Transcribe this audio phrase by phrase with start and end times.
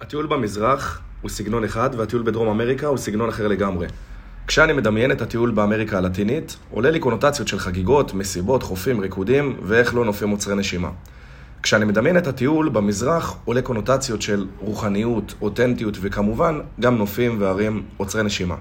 [0.00, 3.86] הטיול במזרח הוא סגנון אחד, והטיול בדרום אמריקה הוא סגנון אחר לגמרי.
[4.46, 9.94] כשאני מדמיין את הטיול באמריקה הלטינית, עולה לי קונוטציות של חגיגות, מסיבות, חופים, ריקודים, ואיך
[9.94, 10.90] לא נופים מוצרי נשימה.
[11.62, 18.22] כשאני מדמיין את הטיול במזרח, עולה קונוטציות של רוחניות, אותנטיות, וכמובן, גם נופים וערים עוצרי
[18.22, 18.56] נשימה.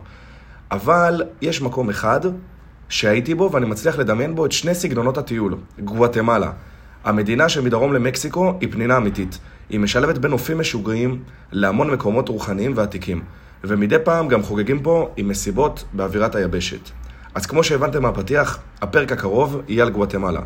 [0.71, 2.21] אבל יש מקום אחד
[2.89, 6.51] שהייתי בו ואני מצליח לדמיין בו את שני סגנונות הטיול, גואטמלה.
[7.03, 9.39] המדינה שמדרום למקסיקו היא פנינה אמיתית.
[9.69, 13.21] היא משלבת בין נופים משוגעים להמון מקומות רוחניים ועתיקים.
[13.63, 16.89] ומדי פעם גם חוגגים פה עם מסיבות באווירת היבשת.
[17.35, 20.41] אז כמו שהבנתם מהפתיח, הפרק הקרוב יהיה על גואטמלה.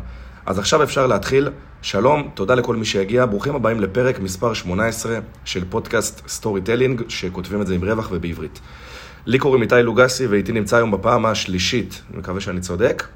[0.46, 1.48] אז עכשיו אפשר להתחיל.
[1.82, 7.62] שלום, תודה לכל מי שהגיע, ברוכים הבאים לפרק מספר 18 של פודקאסט סטורי טלינג, שכותבים
[7.62, 8.60] את זה עם רווח ובעברית.
[9.26, 13.06] לי קוראים איתי לוגסי ואיתי נמצא היום בפעם השלישית, אני מקווה שאני צודק,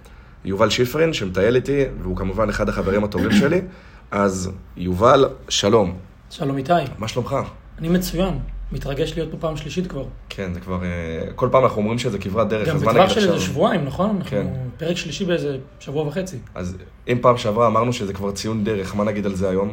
[0.45, 3.61] יובל שיפרין שמטייל איתי, והוא כמובן אחד החברים הטובים שלי.
[4.11, 5.97] אז יובל, שלום.
[6.31, 6.73] שלום איתי.
[6.99, 7.37] מה שלומך?
[7.79, 8.39] אני מצוין.
[8.73, 10.05] מתרגש להיות פה פעם שלישית כבר.
[10.29, 10.85] כן, זה כבר...
[10.85, 13.21] אה, כל פעם אנחנו אומרים שזה כברת דרך, גם אז מה בטווח של?
[13.33, 14.21] איזה שבועיים, נכון?
[14.25, 14.37] כן.
[14.37, 16.37] אנחנו פרק שלישי באיזה שבוע וחצי.
[16.55, 16.77] אז
[17.09, 19.73] אם פעם שעברה אמרנו שזה כבר ציון דרך, מה נגיד על זה היום?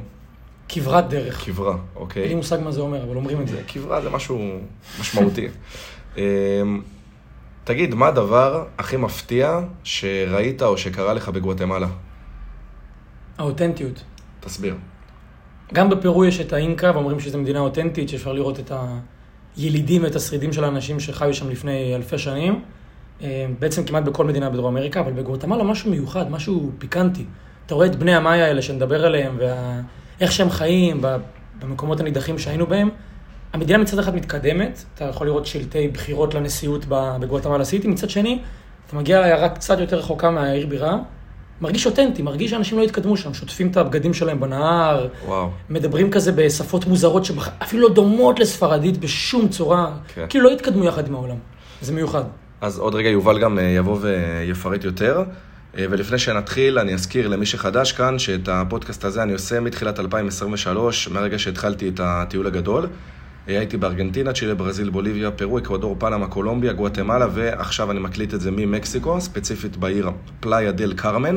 [0.69, 1.45] כברת דרך.
[1.45, 2.27] כברה, אין אוקיי?
[2.27, 3.61] לי מושג מה זה אומר, אבל אומרים את זה.
[3.67, 4.59] כברה זה משהו
[4.99, 5.47] משמעותי.
[6.17, 6.81] אמ,
[7.63, 11.87] תגיד, מה הדבר הכי מפתיע שראית או שקרה לך בגואטמלה?
[13.37, 14.03] האותנטיות.
[14.45, 14.75] תסביר.
[15.73, 18.71] גם בפרו יש את האינקה, ואומרים שזו מדינה אותנטית, שאפשר לראות את
[19.57, 22.61] הילידים ואת השרידים של האנשים שחיו שם לפני אלפי שנים.
[23.21, 27.25] אה, בעצם כמעט בכל מדינה בדרום אמריקה, אבל בגואטמלה משהו מיוחד, משהו פיקנטי.
[27.65, 31.01] אתה רואה את בני המאיה האלה שנדבר עליהם, ואיך שהם חיים
[31.59, 32.89] במקומות הנידחים שהיינו בהם.
[33.53, 38.39] המדינה מצד אחד מתקדמת, אתה יכול לראות שלטי בחירות לנשיאות בגואטמלה סיטי, מצד שני,
[38.87, 40.97] אתה מגיע לעיירה קצת יותר רחוקה מהעיר בירה,
[41.63, 45.49] מרגיש אותנטי, מרגיש שאנשים לא התקדמו שם, שוטפים את הבגדים שלהם בנהר, וואו.
[45.69, 50.25] מדברים כזה בשפות מוזרות שאפילו לא דומות לספרדית בשום צורה, כן.
[50.29, 51.35] כאילו לא התקדמו יחד עם העולם.
[51.81, 52.23] זה מיוחד.
[52.61, 55.23] אז עוד רגע יובל גם אה, יבוא ויפרט יותר.
[55.77, 61.07] אה, ולפני שנתחיל, אני אזכיר למי שחדש כאן, שאת הפודקאסט הזה אני עושה מתחילת 2023,
[61.07, 62.87] מהרגע שהתחלתי את הטיול הגדול.
[63.47, 68.51] הייתי בארגנטינה, צ'ילה, ברזיל, בוליביה, פרו, אקוודור, פנמה, קולומביה, גואטמלה, ועכשיו אני מקליט את זה
[68.51, 71.35] ממקסיקו, ספציפית בעיר פלאיה דל קרמן.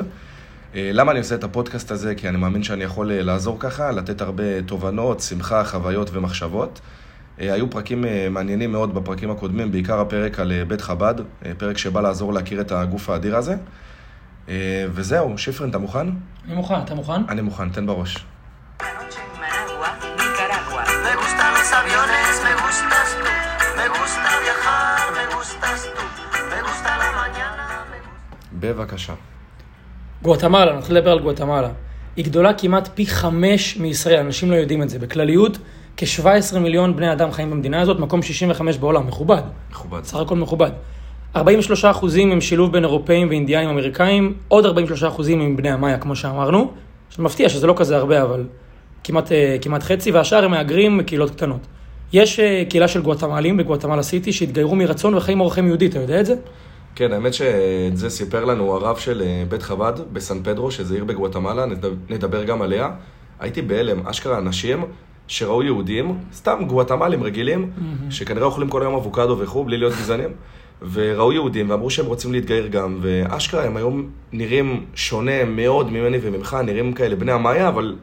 [0.75, 2.15] אה, למה אני עושה את הפודקאסט הזה?
[2.15, 6.81] כי אני מאמין שאני יכול אה, לעזור ככה, לתת הרבה תובנות, שמחה, חוויות ומחשבות.
[7.41, 11.15] אה, היו פרקים מעניינים מאוד בפרקים הקודמים, בעיקר הפרק על בית חב"ד,
[11.59, 13.57] פרק שבא לעזור להכיר את הגוף האדיר הזה.
[14.91, 16.07] וזהו, שיפרין, אתה מוכן?
[16.47, 17.21] אני מוכן, אתה מוכן?
[17.29, 18.27] אני מוכן, תן בראש.
[21.73, 23.31] Aviones, me gustas tú.
[23.79, 26.05] Me gusta viajar, me gustas tú.
[26.53, 28.51] Me gusta la mañana, me gusta...
[28.53, 29.15] בבקשה.
[30.23, 31.69] גואטמלה, נתחיל לדבר על גואטמלה.
[32.17, 34.99] היא גדולה כמעט פי חמש מישראל, אנשים לא יודעים את זה.
[34.99, 35.59] בכלליות,
[35.97, 39.43] כ-17 מיליון בני אדם חיים במדינה הזאת, מקום 65 בעולם, מכובד.
[39.71, 40.05] מכובד.
[40.05, 40.71] סך הכל מכובד.
[41.37, 46.17] 43 אחוזים הם שילוב בין אירופאים ואינדיאנים אמריקאים, עוד 43 אחוזים הם בני המאיה, כמו
[46.17, 46.73] שאמרנו.
[47.19, 48.45] מפתיע שזה לא כזה הרבה, אבל
[49.07, 51.67] כמעט, אה, כמעט חצי, והשאר הם מהגרים מקהילות קטנות.
[52.13, 56.21] יש אה, קהילה של גואטמלים בגואטמלה סיטי שהתגיירו מרצון וחיים אורח חיים יהודי, אתה יודע
[56.21, 56.35] את זה?
[56.95, 61.05] כן, האמת שאת זה סיפר לנו הרב של אה, בית חב"ד בסן פדרו, שזה עיר
[61.05, 61.67] בגואטמלה,
[62.11, 62.91] נדבר, גם עליה.
[63.41, 64.85] הייתי בהלם, אשכרה אנשים
[65.29, 67.71] שראו יהודים, סתם גואטמלים רגילים,
[68.11, 70.31] שכנראה אוכלים כל היום אבוקדו וכו', בלי להיות גזענים,
[70.93, 76.57] וראו יהודים ואמרו שהם רוצים להתגייר גם, ואשכרה הם היום נראים שונה מאוד ממני וממך,
[76.65, 77.97] נראים כאלה בני המאיה, אבל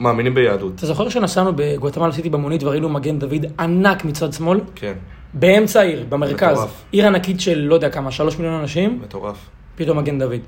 [0.00, 0.74] מאמינים ביהדות.
[0.74, 4.60] אתה זוכר שנסענו בגואטמלה סיטי במונית וראינו מגן דוד ענק מצד שמאל?
[4.74, 4.92] כן,
[5.34, 6.52] באמצע העיר, במרכז.
[6.52, 6.84] מטורף.
[6.90, 9.36] עיר ענקית של לא יודע כמה, שלוש מיליון אנשים, מטורף.
[9.76, 10.40] פתאום מגן דוד.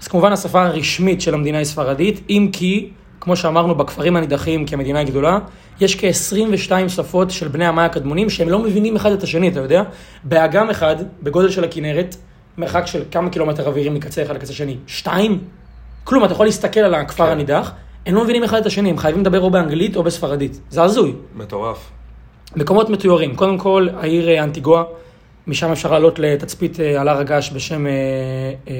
[0.00, 2.90] אז כמובן השפה הרשמית של המדינה היא ספרדית, אם כי,
[3.20, 5.38] כמו שאמרנו, בכפרים הנידחים, כי המדינה היא גדולה,
[5.80, 9.82] יש כ-22 שפות של בני המאיה הקדמונים שהם לא מבינים אחד את השני, אתה יודע?
[10.24, 12.16] באגם אחד, בגודל של הכנרת,
[12.58, 15.38] מרחק של כמה קילומטר אווירים מקצה אחד לקצה שני, שתיים?
[16.04, 17.32] כלום, אתה יכול להסתכל על הכפר כן.
[17.32, 17.72] הנידח,
[18.06, 20.60] הם לא מבינים אחד את השני, הם חייבים לדבר או באנגלית או בספרדית.
[20.70, 21.12] זה הזוי.
[21.36, 21.90] מטורף.
[22.56, 24.82] מקומות מתוירים, קודם כל העיר אה, אנטיגואה,
[25.46, 27.86] משם אפשר לעלות לתצפית אה, על הר הגעש בשם...
[27.86, 27.92] אה,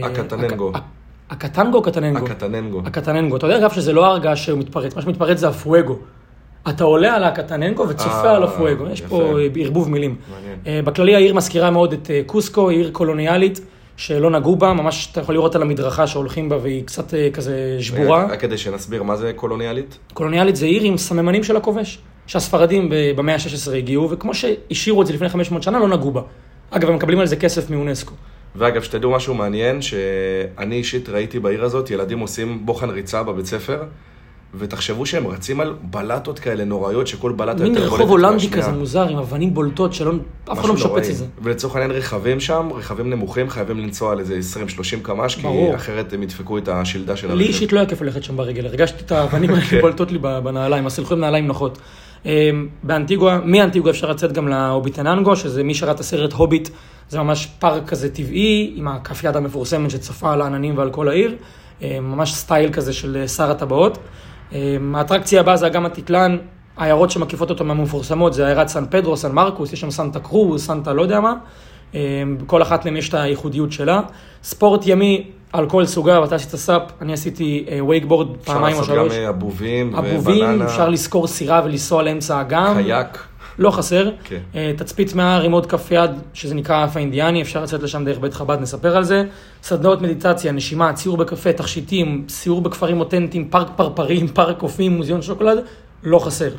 [0.07, 0.71] הקטננגו.
[0.75, 0.83] הק-
[1.31, 2.27] הקטנגו או קטננגו?
[2.27, 2.83] הקטננגו.
[2.87, 3.37] הקטננגו.
[3.37, 5.97] אתה יודע אגב שזה לא הר געש שהוא מתפרץ, מה שמתפרץ זה הפואגו.
[6.69, 9.01] אתה עולה על הקטננגו וצופה על הפואגו, יש.
[9.01, 10.17] פה ערבוב מילים.
[10.67, 13.61] בכללי העיר מזכירה מאוד את קוסקו, עיר קולוניאלית
[14.01, 17.77] שלא נגעו בה, ממש אתה יכול לראות על המדרכה שהולכים בה והיא קצת אה, כזה
[17.81, 18.27] שבורה.
[18.31, 19.99] רק כדי שנסביר, מה זה קולוניאלית?
[20.15, 25.13] קולוניאלית זה עיר עם סממנים של הכובש, שהספרדים במאה ה-16 הגיעו, וכמו שהשאירו את זה
[25.13, 26.23] לפני 500 שנה, לא נגעו בה.
[26.71, 28.15] אגב, הם מקבלים על זה כסף מאונסקו.
[28.57, 33.83] ואגב, שתדעו משהו מעניין, שאני אישית ראיתי בעיר הזאת, ילדים עושים בוחן ריצה בבית ספר,
[34.55, 38.67] ותחשבו שהם רצים על בלטות כאלה נוראיות, שכל בלטה מין יותר רחוב בולטת הולנדי מהשנייה.
[38.67, 40.13] כזה מוזר, עם אבנים בולטות, שלא...
[40.53, 40.75] אף אחד לא.
[40.75, 41.25] משפץ את זה.
[41.43, 44.39] ולצורך העניין רכבים שם, רכבים נמוכים, חייבים לנסוע על איזה
[44.79, 45.75] 20-30 קמ"ש, כי.
[45.75, 47.47] אחרת הם ידפקו את השלדה של לי הרכב.
[47.47, 49.81] אישית לא היה כיף ללכת שם ברגל, הרגשתי את האבנים האלה כן.
[49.81, 51.79] בולטות לי בנעליים, תלכו עם נעליים נוחות.
[52.27, 52.51] אה,
[52.83, 56.69] באנטיגואה, מאנטיגואה אפשר לצאת גם להוביטננגו, שזה מי שראה את הסרט הוביט,
[57.09, 61.37] זה ממש פארק כזה טבעי, עם הכף יד המפורסמת שצפה על העננים ועל כל העיר,
[61.83, 63.99] אה, ממש סטייל כזה של אה, שר הטבעות.
[64.55, 66.37] אה, האטרקציה הבאה זה אגם הטיטלן,
[66.77, 70.93] העיירות שמקיפות אותו מהמפורסמות זה עיירת סן פדרו, סן מרקוס, יש שם סנטה קרוז, סנטה
[70.93, 71.35] לא יודע מה.
[71.95, 74.01] אה, כל אחת מהן יש את הייחודיות שלה.
[74.43, 78.95] ספורט ימי על כל סוגיו, אתה עשית סאפ, אני עשיתי וייקבורד אפשר פעמיים או לעשות
[78.95, 79.13] שלוש.
[79.15, 82.75] גם אה, אבובים, אבובים, ובננה, אפשר לשכור סירה ולנסוע לאמצע האגם.
[82.83, 83.30] קייק.
[83.59, 84.11] לא חסר.
[84.25, 84.41] כן.
[84.77, 88.35] תצפית מההר עם עוד כף יד, שזה נקרא האף האינדיאני, אפשר לצאת לשם דרך בית
[88.35, 89.25] חב"ד, נספר על זה.
[89.63, 95.59] סדנאות מדיטציה, נשימה, ציור בקפה, תכשיטים, סיור בכפרים אותנטיים, פארק פרפרים, פארק קופים, מוזיאון שוקולד,
[96.03, 96.51] לא חסר.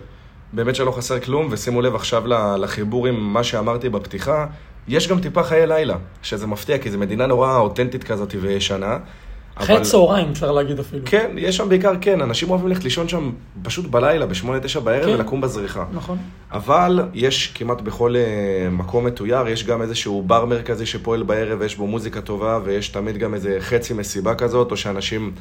[0.54, 2.24] באמת שלא חסר כלום, ושימו לב עכשיו
[2.58, 4.46] לחיבור עם מה שאמרתי בפתיחה,
[4.88, 8.98] יש גם טיפה חיי לילה, שזה מפתיע, כי זו מדינה נורא אותנטית כזאת וישנה.
[9.56, 11.06] אחרי צהריים אפשר להגיד אפילו.
[11.06, 13.32] כן, יש שם בעיקר, כן, אנשים אוהבים ללכת לישון שם
[13.64, 15.10] פשוט בלילה, ב-8-9 בערב, כן.
[15.10, 15.86] ולקום בזריחה.
[15.94, 16.18] נכון.
[16.52, 21.76] אבל יש כמעט בכל אה, מקום מתויר, יש גם איזשהו בר מרכזי שפועל בערב ויש
[21.76, 25.32] בו מוזיקה טובה, ויש תמיד גם איזה חצי מסיבה כזאת, או שאנשים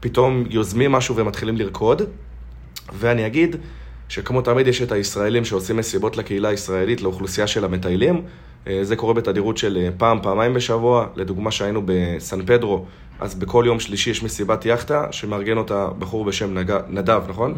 [0.00, 2.02] פתאום יוזמים משהו ומתחילים לרקוד.
[2.92, 3.56] ואני אגיד
[4.08, 8.22] שכמו תמיד יש את הישראלים שעושים מסיבות לקהילה הישראלית, לאוכלוסייה של המטיילים.
[8.66, 11.06] אה, זה קורה בתדירות של אה, פעם, פעמיים בשבוע.
[11.16, 12.84] לדוגמה, שהיינו בסן פדרו,
[13.20, 16.72] אז בכל יום שלישי יש מסיבת יאכטה, שמארגן אותה בחור בשם נג...
[16.88, 17.54] נדב, נכון?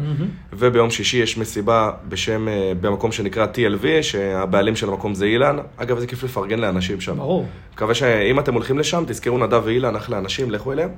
[0.53, 5.57] וביום שישי יש מסיבה בשם, אה, במקום שנקרא TLV, שהבעלים של המקום זה אילן.
[5.77, 7.17] אגב, זה כיף לפרגן לאנשים שם.
[7.17, 7.47] ברור.
[7.73, 10.89] מקווה שאם אתם הולכים לשם, תזכרו נדב ואילן, אחלה אנשים, לכו אליהם.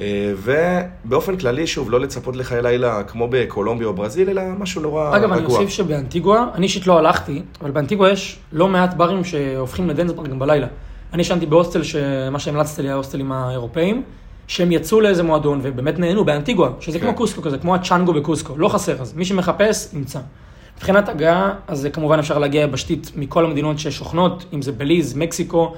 [0.00, 5.04] אה, ובאופן כללי, שוב, לא לצפות לחיי לילה כמו בקולומביה או ברזיל, אלא משהו נורא
[5.04, 5.16] רגוע.
[5.16, 9.88] אגב, אני אוסיף שבאנטיגואה, אני אישית לא הלכתי, אבל באנטיגואה יש לא מעט ברים שהופכים
[9.88, 10.66] לדנסברג גם בלילה.
[11.12, 14.02] אני ישנתי בהוסטל, שמה שהמלצת לי, ההוסטלים האירופאים,
[14.46, 17.06] שהם יצאו לאיזה מועדון ובאמת נהנו באנטיגואה, שזה כן.
[17.06, 20.20] כמו קוסקו כזה, כמו הצ'אנגו בקוסקו, לא חסר, אז מי שמחפש, ימצא.
[20.76, 25.74] מבחינת הגעה, אז כמובן אפשר להגיע יבשתית מכל המדינות ששוכנות, אם זה בליז, מקסיקו,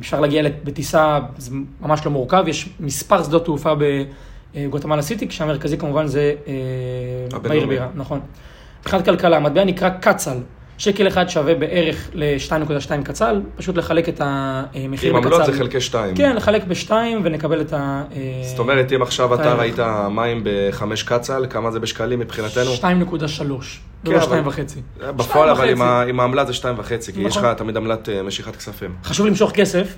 [0.00, 3.72] אפשר להגיע בטיסה, זה ממש לא מורכב, יש מספר שדות תעופה
[4.54, 6.34] בגואטמלה סיטי, כשהמרכזי כמובן זה
[7.32, 7.38] אה.
[7.38, 8.20] בעיר בירה, נכון.
[8.80, 10.38] מבחינת כלכלה, המטבע נקרא קצ"ל.
[10.78, 15.52] שקל אחד שווה בערך ל-2.2 קצ"ל, פשוט לחלק את המחיר עם עמלות בקצ"ל.
[15.52, 16.16] זה חלקי שתיים.
[16.16, 18.02] כן, לחלק בשתיים ונקבל את ה...
[18.12, 19.54] אה, זאת אומרת, אם עכשיו את אתה.
[19.54, 19.78] ראית
[20.10, 22.74] מים בחמש קצ"ל, כמה זה בשקלים מבחינתנו?
[22.74, 22.98] 2.3, כן,
[24.08, 24.80] ולא אבל- 2.5.
[25.16, 26.10] בפועל, אבל וחצי.
[26.10, 27.54] עם העמלה זה שתיים וחצי, כי יש לך נכון.
[27.54, 28.94] תמיד עמלת אה, משיכת כספים.
[29.04, 29.96] חשוב למשוך כסף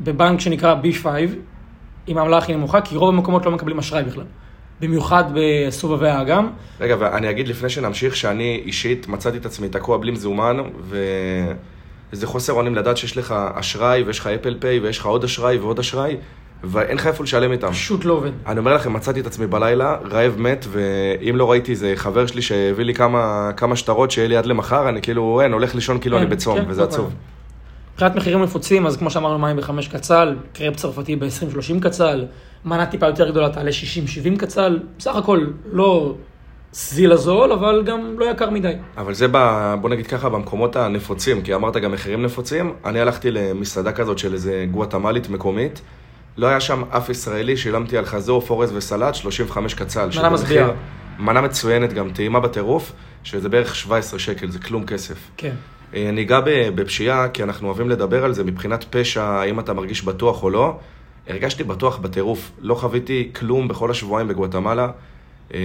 [0.00, 1.06] בבנק שנקרא B5,
[2.06, 4.24] עם העמלה הכי נמוכה, כי רוב המקומות לא מקבלים אשראי בכלל.
[4.80, 6.48] במיוחד בסובבי האגם.
[6.80, 10.56] רגע, ואני אגיד לפני שנמשיך, שאני אישית מצאתי את עצמי תקוע בלי מזומן,
[12.12, 15.56] וזה חוסר אונים לדעת שיש לך אשראי, ויש לך אפל פיי, ויש לך עוד אשראי
[15.58, 16.16] ועוד אשראי,
[16.62, 17.70] ואין לך איפה לשלם איתם.
[17.70, 18.30] פשוט לא עובד.
[18.46, 22.42] אני אומר לכם, מצאתי את עצמי בלילה, רעב מת, ואם לא ראיתי איזה חבר שלי
[22.42, 26.18] שהביא לי כמה, כמה שטרות שיהיה לי עד למחר, אני כאילו, אין, הולך לישון כאילו
[26.18, 27.14] אני כן, בצום, כן, וזה לא עצוב.
[27.92, 32.24] מבחינת מחירים נפוצים, אז כמו שאמרנו, מים בחמש קצ"ל, קרפ צרפתי ב-20-30 קצ"ל,
[32.64, 33.70] מנה טיפה יותר גדולה תעלה
[34.34, 36.14] 60-70 קצ"ל, בסך הכל לא
[36.72, 38.72] זיל הזול, אבל גם לא יקר מדי.
[38.96, 42.72] אבל זה, ב, בוא נגיד ככה, במקומות הנפוצים, כי אמרת גם מחירים נפוצים.
[42.84, 45.80] אני הלכתי למסעדה כזאת של איזה גואטמלית מקומית,
[46.36, 50.08] לא היה שם אף ישראלי, שילמתי על חזור, פורז וסלט, 35 קצ"ל.
[50.30, 50.66] משביעה.
[50.66, 50.76] מחיר-
[51.18, 52.92] מנה מצוינת גם, טעימה בטירוף,
[53.24, 55.14] שזה בערך 17 שקל, זה כלום כסף.
[55.36, 55.54] כן.
[55.94, 56.40] אה, אני אגע
[56.74, 60.76] בפשיעה, כי אנחנו אוהבים לדבר על זה מבחינת פשע, האם אתה מרגיש בטוח או לא.
[61.28, 64.88] הרגשתי בטוח בטירוף, לא חוויתי כלום בכל השבועיים בגואטמלה.
[65.54, 65.58] אה,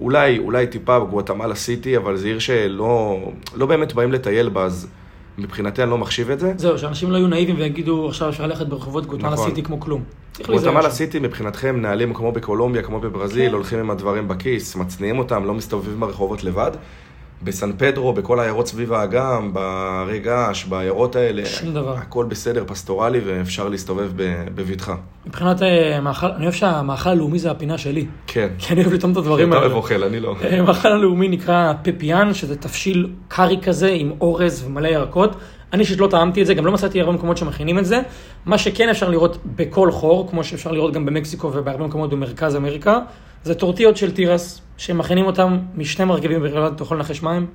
[0.00, 3.18] אולי, אולי טיפה בגואטמלה סיטי, אבל זו עיר שלא
[3.54, 4.88] לא באמת באים לטייל בה, אז
[5.38, 6.52] מבחינתי אני לא מחשיב את זה.
[6.56, 9.48] זהו, שאנשים לא יהיו נאיבים ויגידו, עכשיו אפשר ללכת ברחובות גוטמלה נכון.
[9.48, 10.02] סיטי כמו כלום.
[10.42, 10.90] שם.
[10.90, 13.54] סיטי מבחינתכם נהלים כמו בקולומביה, כמו בברזיל, כן.
[13.54, 16.70] הולכים עם הדברים בכיס, מצניעים אותם, לא מסתובבים ברחובות לבד.
[17.42, 21.94] בסן פדרו, בכל העיירות סביב האגם, בערי געש, בעיירות האלה, שום דבר.
[21.96, 24.10] הכל בסדר, פסטורלי, ואפשר להסתובב
[24.54, 24.94] בבטחה.
[25.26, 25.62] מבחינת...
[25.62, 28.06] אה, מאכל, אני אוהב שהמאכל הלאומי זה הפינה שלי.
[28.26, 28.48] כן.
[28.58, 29.66] כי אני אוהב לטעום את הדברים אתה האלה.
[29.66, 30.36] אוהב אוכל, אני לא.
[30.44, 35.36] אה, המאכל הלאומי נקרא פפיאן, שזה תבשיל קארי כזה עם אורז ומלא ירקות.
[35.72, 38.00] אני אישית לא טעמתי את זה, גם לא מצאתי הרבה מקומות שמכינים את זה.
[38.46, 42.98] מה שכן אפשר לראות בכל חור, כמו שאפשר לראות גם במקסיקו ובהרבה מקומות במרכז אמריקה,
[43.44, 47.46] זה טורטיות של תירס, שמכינים אותם משני מרכיבים בלבד, אתה יכול לנחש מים?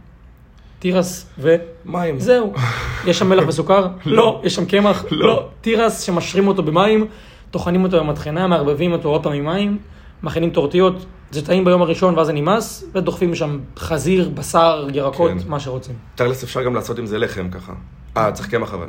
[0.79, 1.55] תירס ו...
[1.85, 2.19] מים.
[2.19, 2.53] זהו.
[3.07, 3.87] יש שם מלח וסוכר?
[4.05, 4.41] לא.
[4.43, 5.05] יש שם קמח?
[5.11, 5.27] לא.
[5.27, 5.49] לא.
[5.61, 7.07] תירס שמשרים אותו במים,
[7.51, 9.77] טוחנים אותו במטחנה, מערבבים אותו עוד פעם עם מים,
[10.23, 15.37] מכינים טורטיות, זה טעים ביום הראשון ואז זה נמאס, ודוחפים שם חזיר, בשר, ירקות, כן.
[15.47, 15.95] מה שרוצים.
[16.15, 17.73] תכלס אפשר גם לעשות עם זה לחם ככה.
[18.17, 18.87] אה, צריך קמח אבל.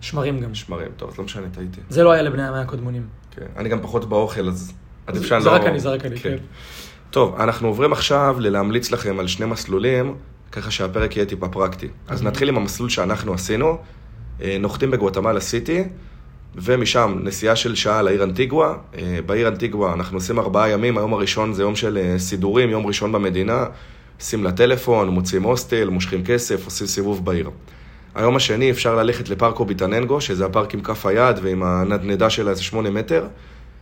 [0.00, 0.54] שמרים גם.
[0.54, 1.80] שמרים, טוב, אז לא משנה, טעיתי.
[1.88, 3.06] זה לא היה לבני הימי הקודמונים.
[3.30, 3.46] כן.
[3.56, 4.72] אני גם פחות באוכל, אז
[5.06, 5.54] עדיף זה- שאני זה לא...
[5.54, 6.36] רק אני, זה רק אני, כן.
[7.16, 10.14] טוב, אנחנו עוברים עכשיו ללהמליץ לכם על שני מסלולים,
[10.52, 11.88] ככה שהפרק יהיה טיפה פרקטי.
[12.08, 13.78] אז נתחיל עם המסלול שאנחנו עשינו,
[14.42, 15.84] אה, נוחתים בגואטמלה סיטי,
[16.54, 18.74] ומשם נסיעה של שעה לעיר אנטיגואה.
[18.98, 22.86] אה, בעיר אנטיגואה אנחנו עושים ארבעה ימים, היום הראשון זה יום של אה, סידורים, יום
[22.86, 23.64] ראשון במדינה,
[24.20, 27.50] עושים לטלפון, מוצאים הוסטל, מושכים כסף, עושים סיבוב בעיר.
[28.14, 32.62] היום השני אפשר ללכת לפארקו ביטננגו, שזה הפארק עם כף היד ועם הנדנדה שלה איזה
[32.62, 33.26] שמונה מטר,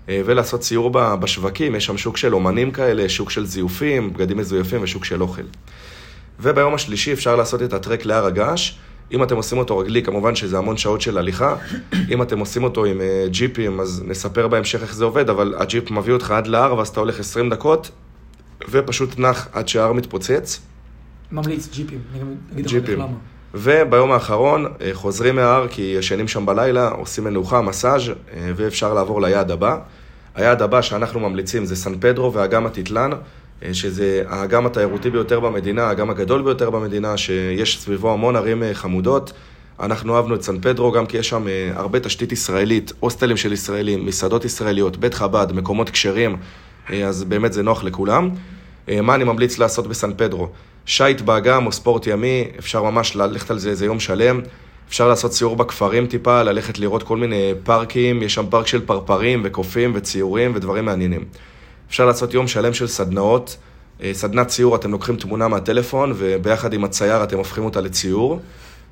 [0.09, 5.05] ולעשות סיור בשווקים, יש שם שוק של אומנים כאלה, שוק של זיופים, בגדים מזויפים ושוק
[5.05, 5.43] של אוכל.
[6.41, 8.73] וביום השלישי אפשר לעשות את הטרק להר הגעש.
[9.13, 11.57] אם אתם עושים אותו רגלי, כמובן שזה המון שעות של הליכה.
[12.13, 15.91] אם אתם עושים אותו עם אה, ג'יפים, אז נספר בהמשך איך זה עובד, אבל הג'יפ
[15.91, 17.91] מביא אותך עד להר, ואז אתה הולך 20 דקות,
[18.71, 20.61] ופשוט נח עד שההר מתפוצץ.
[21.33, 22.99] ממליץ ג'יפים, אני גם אגיד לך.
[22.99, 23.17] למה.
[23.55, 29.23] וביום האחרון אה, חוזרים מההר כי ישנים שם בלילה, עושים מנוחה, מסאז' אה, ואפשר לעבור
[29.23, 29.79] ליעד הבא.
[30.35, 33.11] היעד הבא שאנחנו ממליצים זה סן פדרו והאגם הטיטלן,
[33.63, 39.33] אה, שזה האגם התיירותי ביותר במדינה, האגם הגדול ביותר במדינה, שיש סביבו המון ערים חמודות.
[39.81, 44.07] אנחנו אהבנו את סן פדרו גם כי יש שם הרבה תשתית ישראלית, הוסטלים של ישראלים,
[44.07, 46.37] מסעדות ישראליות, בית חב"ד, מקומות כשרים,
[46.89, 48.31] אז באמת זה נוח לכולם.
[49.03, 50.49] מה אני ממליץ לעשות בסן פדרו?
[50.87, 54.41] שייט באגם או ספורט ימי, אפשר ממש ללכת על זה איזה יום שלם.
[54.88, 59.43] אפשר לעשות סיור בכפרים טיפה, ללכת לראות כל מיני פארקים, יש שם פארק של פרפרים
[59.45, 61.25] וקופים וציורים ודברים מעניינים.
[61.88, 63.57] אפשר לעשות יום שלם של סדנאות.
[64.03, 68.41] אה, סדנת ציור, אתם לוקחים תמונה מהטלפון וביחד עם הצייר אתם הופכים אותה לציור.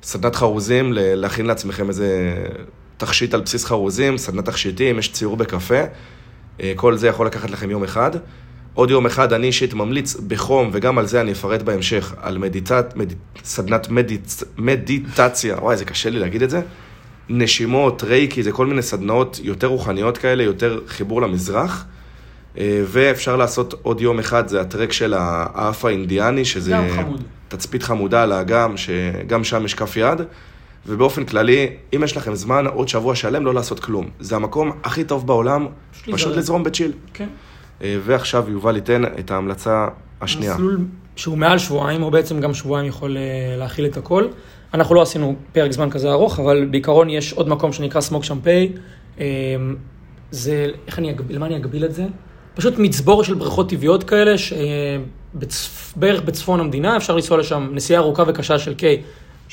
[0.03, 2.35] סדנת חרוזים, להכין לעצמכם איזה
[2.97, 5.81] תכשיט על בסיס חרוזים, סדנת תכשיטים, יש ציור בקפה.
[6.61, 8.11] אה, כל זה יכול לקחת לכם יום אחד.
[8.73, 12.93] עוד יום אחד אני אישית ממליץ בחום, וגם על זה אני אפרט בהמשך, על מדיטת,
[12.95, 13.13] מד...
[13.43, 14.43] סדנת מדיצ...
[14.57, 16.61] מדיטציה, וואי, זה קשה לי להגיד את זה.
[17.29, 21.85] נשימות, רייקי, זה כל מיני סדנאות יותר רוחניות כאלה, יותר חיבור למזרח.
[22.57, 27.23] אה, ואפשר לעשות עוד יום אחד, זה הטרק של האף האינדיאני, שזה גם חמוד.
[27.47, 30.21] תצפית חמודה על האגם, שגם שם יש כף יד.
[30.87, 34.09] ובאופן כללי, אם יש לכם זמן, עוד שבוע שלם לא לעשות כלום.
[34.19, 35.67] זה המקום הכי טוב בעולם,
[36.11, 36.63] פשוט לזרום.
[36.63, 36.91] בצ'יל.
[37.13, 37.23] כן.
[37.23, 37.52] אה,
[37.83, 39.87] ועכשיו יובל ייתן את ההמלצה
[40.21, 40.53] השנייה.
[40.53, 40.79] מסלול
[41.15, 43.21] שהוא מעל שבועיים, או בעצם גם שבועיים יכול אה,
[43.57, 44.27] להכיל את הכל.
[44.73, 48.71] אנחנו לא עשינו פרק זמן כזה ארוך, אבל בעיקרון יש עוד מקום שנקרא סמוק שמפי.
[49.19, 49.25] אה,
[50.31, 52.05] זה, איך אני, אגב- למה אני אגביל את זה?
[52.55, 58.59] פשוט מצבור של בריכות טבעיות כאלה, שבערך בצפון המדינה, אפשר לנסוע לשם נסיעה ארוכה וקשה
[58.59, 58.83] של כ...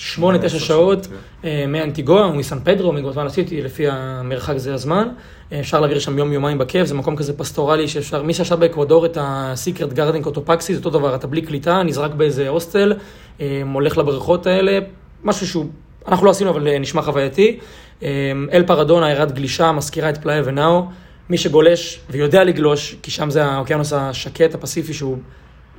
[0.03, 5.09] שמונה, תשע עשר שעות שעות, אה, מאנטיגואה מסן פדרו, מגואטמלה סיטי, לפי המרחק זה הזמן.
[5.53, 9.17] אה, אפשר להעביר שם יום-יומיים בכיף, זה מקום כזה פסטורלי שאפשר, מי שישב באקוודור את
[9.17, 12.95] ה-Secret Garden קוטופקסי, זה אותו דבר, אתה בלי קליטה, נזרק באיזה הוסטל,
[13.41, 14.79] אה, הולך לבריכות האלה,
[15.25, 15.67] משהו שהוא,
[16.09, 17.59] אנחנו לא עשינו, אבל אה, נשמע חווייתי.
[18.03, 20.87] אה, אל פרדון, עיירת גלישה, מזכירה את פלאיה ונאו.
[21.31, 25.17] מי שגולש ויודע לגלוש, כי שם זה האוקיינוס השקט, ה-Pacific, שהוא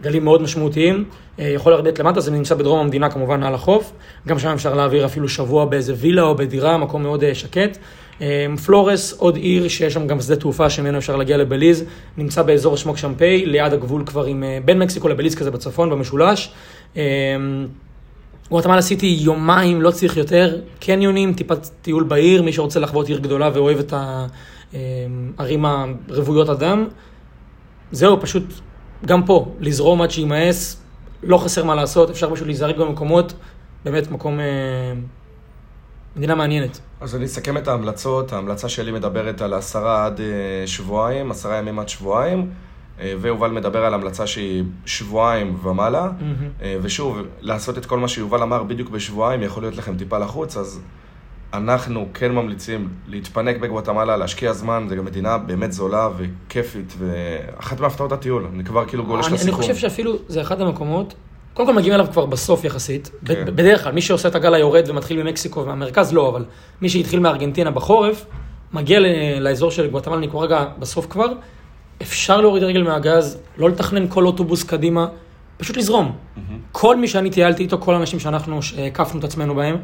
[0.01, 1.05] גלים מאוד משמעותיים,
[1.39, 3.93] אה, יכול לרדת למטה, זה נמצא בדרום המדינה כמובן על החוף,
[4.27, 7.77] גם שם אפשר להעביר אפילו שבוע באיזה וילה או בדירה, מקום מאוד אה, שקט.
[8.21, 11.83] אה, פלורס, עוד עיר שיש שם גם שדה תעופה שממנו אפשר להגיע לבליז,
[12.17, 16.53] נמצא באזור שמוק שמפי, ליד הגבול כבר עם, בין מקסיקו לבליז כזה בצפון, במשולש.
[18.49, 23.49] גואטמלה סיטי יומיים, לא צריך יותר, קניונים, טיפת טיול בעיר, מי שרוצה לחוות עיר גדולה
[23.53, 23.93] ואוהב את
[24.73, 26.87] הערים הרוויות אדם.
[27.91, 28.43] זהו, פשוט
[29.05, 30.81] גם פה, לזרום עד שימאס,
[31.23, 33.33] לא חסר מה לעשות, אפשר פשוט להיזרק במקומות,
[33.85, 34.45] באמת מקום, אה,
[36.15, 36.79] מדינה מעניינת.
[37.01, 38.33] אז אני אסכם את ההמלצות.
[38.33, 42.49] ההמלצה שלי מדברת על עשרה עד אה, שבועיים, עשרה ימים עד שבועיים,
[42.99, 46.09] אה, ויובל מדבר על המלצה שהיא שבועיים ומעלה.
[46.61, 50.57] אה, ושוב, לעשות את כל מה שיובל אמר בדיוק בשבועיים יכול להיות לכם טיפה לחוץ,
[50.57, 50.81] אז
[51.53, 58.11] אנחנו כן ממליצים להתפנק בגואטמלה, להשקיע זמן, זו גם מדינה באמת זולה וכיפית, ואחת מהפתעות
[58.11, 58.47] הטיול.
[58.53, 59.53] אני כבר כאילו גולש אני, לסיכום.
[59.53, 61.13] אני חושב שאפילו זה אחד המקומות,
[61.53, 63.45] קודם כל מגיעים אליו כבר בסוף יחסית, כן.
[63.45, 66.45] בדרך כלל, מי שעושה את הגל היורד ומתחיל ממקסיקו ומהמרכז, לא, אבל
[66.81, 68.25] מי שהתחיל מארגנטינה בחורף,
[68.73, 68.99] מגיע
[69.39, 71.27] לאזור של גואטמלה ניקורגה בסוף כבר,
[72.01, 75.07] אפשר להוריד רגל מהגז, לא לתכנן כל אוטובוס קדימה,
[75.57, 76.11] פשוט לזרום.
[76.71, 79.77] כל מי שאני טיילתי איתו, כל האנשים שאנחנו הקפנו את עצמנו בהם,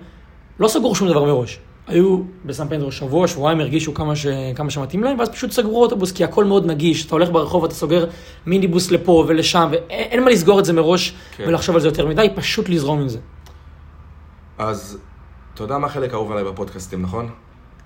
[0.59, 1.59] לא סגרו שום דבר מראש.
[1.87, 4.27] היו בסן פנדרו שבוע, שבועיים, הרגישו כמה, ש...
[4.55, 7.05] כמה שמתאים להם, ואז פשוט סגרו אוטובוס, כי הכל מאוד נגיש.
[7.05, 8.05] אתה הולך ברחוב, אתה סוגר
[8.45, 11.43] מיניבוס לפה ולשם, ואין אין מה לסגור את זה מראש כן.
[11.47, 13.19] ולחשוב על זה יותר מדי, פשוט לזרום עם זה.
[14.57, 14.97] אז
[15.53, 17.29] אתה יודע מה החלק האהוב עליי בפודקאסטים, נכון?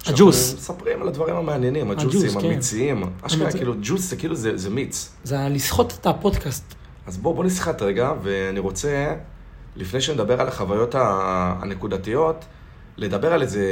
[0.05, 0.53] ה-juice.
[0.53, 2.45] מספרים על הדברים המעניינים, ה-juice, הג'וסים, כן.
[2.47, 3.03] המיציים.
[3.21, 5.11] אשכרה, כאילו, ג'וס זה כאילו, זה זה מיץ.
[5.23, 6.75] זה לסחוט את הפודקאסט.
[7.07, 9.15] אז בוא, בוא נסחט רגע, ואני רוצה,
[9.75, 12.45] לפני שנדבר על החוויות הנקודתיות,
[12.97, 13.65] לדבר על איזה...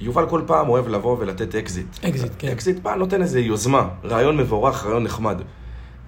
[0.00, 1.86] יובל כל פעם אוהב לבוא ולתת אקזיט.
[2.04, 2.48] אקזיט, כן.
[2.48, 5.36] אקזיט פעם נותן איזה יוזמה, רעיון מבורך, רעיון נחמד.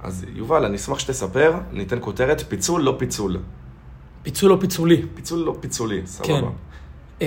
[0.02, 3.36] אז יובל, אני אשמח שתספר, ניתן כותרת, פיצול לא פיצול.
[4.22, 5.02] פיצול או פיצולי.
[5.14, 6.06] פיצול לא פיצולי, כן.
[6.06, 6.48] סבבה.
[7.20, 7.26] אמ,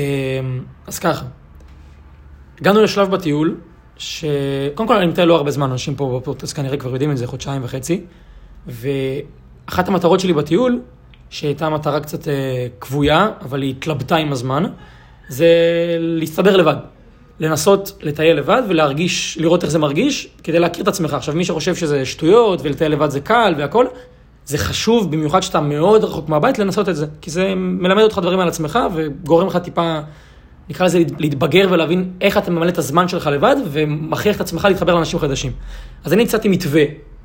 [0.88, 1.26] אז ככה,
[2.62, 3.58] הגענו לשלב בטיול,
[3.98, 7.28] שקודם כל אני מתאר לא הרבה זמן, אנשים פה בפודקאסט כנראה כבר יודעים את זה,
[7.28, 8.02] חודשיים וחצי,
[8.68, 10.82] ואחת המטרות שלי בטיול,
[11.32, 14.64] שהייתה מטרה קצת אה, כבויה, אבל היא התלבטה עם הזמן,
[15.30, 15.48] זה
[16.00, 16.76] להסתדר לבד.
[17.40, 21.14] לנסות לטייל לבד ולהרגיש, לראות איך זה מרגיש, כדי להכיר את עצמך.
[21.14, 23.86] עכשיו, מי שחושב שזה שטויות ולטייל לבד זה קל והכל,
[24.46, 27.06] זה חשוב, במיוחד שאתה מאוד רחוק מהבית, לנסות את זה.
[27.22, 30.00] כי זה מלמד אותך דברים על עצמך וגורם לך טיפה,
[30.70, 34.96] נקרא לזה להתבגר ולהבין איך אתה ממלא את הזמן שלך לבד, ומכריח את עצמך להתחבר
[34.96, 35.52] לאנשים חדשים.
[36.04, 36.84] אז אני הצעתי מתווה,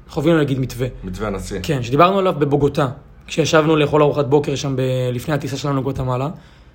[0.08, 0.86] חווינו להגיד מתווה.
[1.04, 1.60] מתווה הנשיא.
[1.62, 2.88] כן, שדיברנו עליו בבוגוטה,
[3.26, 4.80] כשישבנו לאכול ארוחת בוקר שם ב...
[5.12, 6.28] לפני הטיסה שלנו לגואטמלה,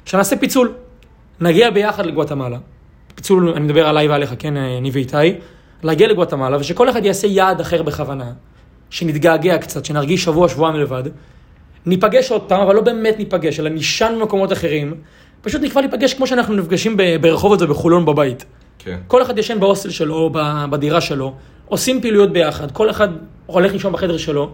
[0.05, 0.73] שנעשה פיצול.
[1.39, 2.57] נגיע ביחד לגואטמלה.
[3.15, 5.17] פיצול, אני מדבר עליי ועליך, כן, אני ואיתי.
[5.83, 8.31] להגיע לגואטמלה, ושכל אחד יעשה יעד אחר בכוונה.
[8.89, 11.03] שנתגעגע קצת, שנרגיש שבוע, שבועיים לבד.
[11.85, 14.93] ניפגש עוד פעם, אבל לא באמת ניפגש, אלא נישן במקומות אחרים.
[15.41, 18.45] פשוט נקבע להיפגש כמו שאנחנו נפגשים ברחובות ובחולון בבית.
[18.79, 18.97] כן.
[19.07, 20.29] כל אחד ישן בהוסטל שלו,
[20.69, 21.33] בדירה שלו,
[21.65, 23.09] עושים פעילויות ביחד, כל אחד
[23.45, 24.51] הולך לישון בחדר שלו,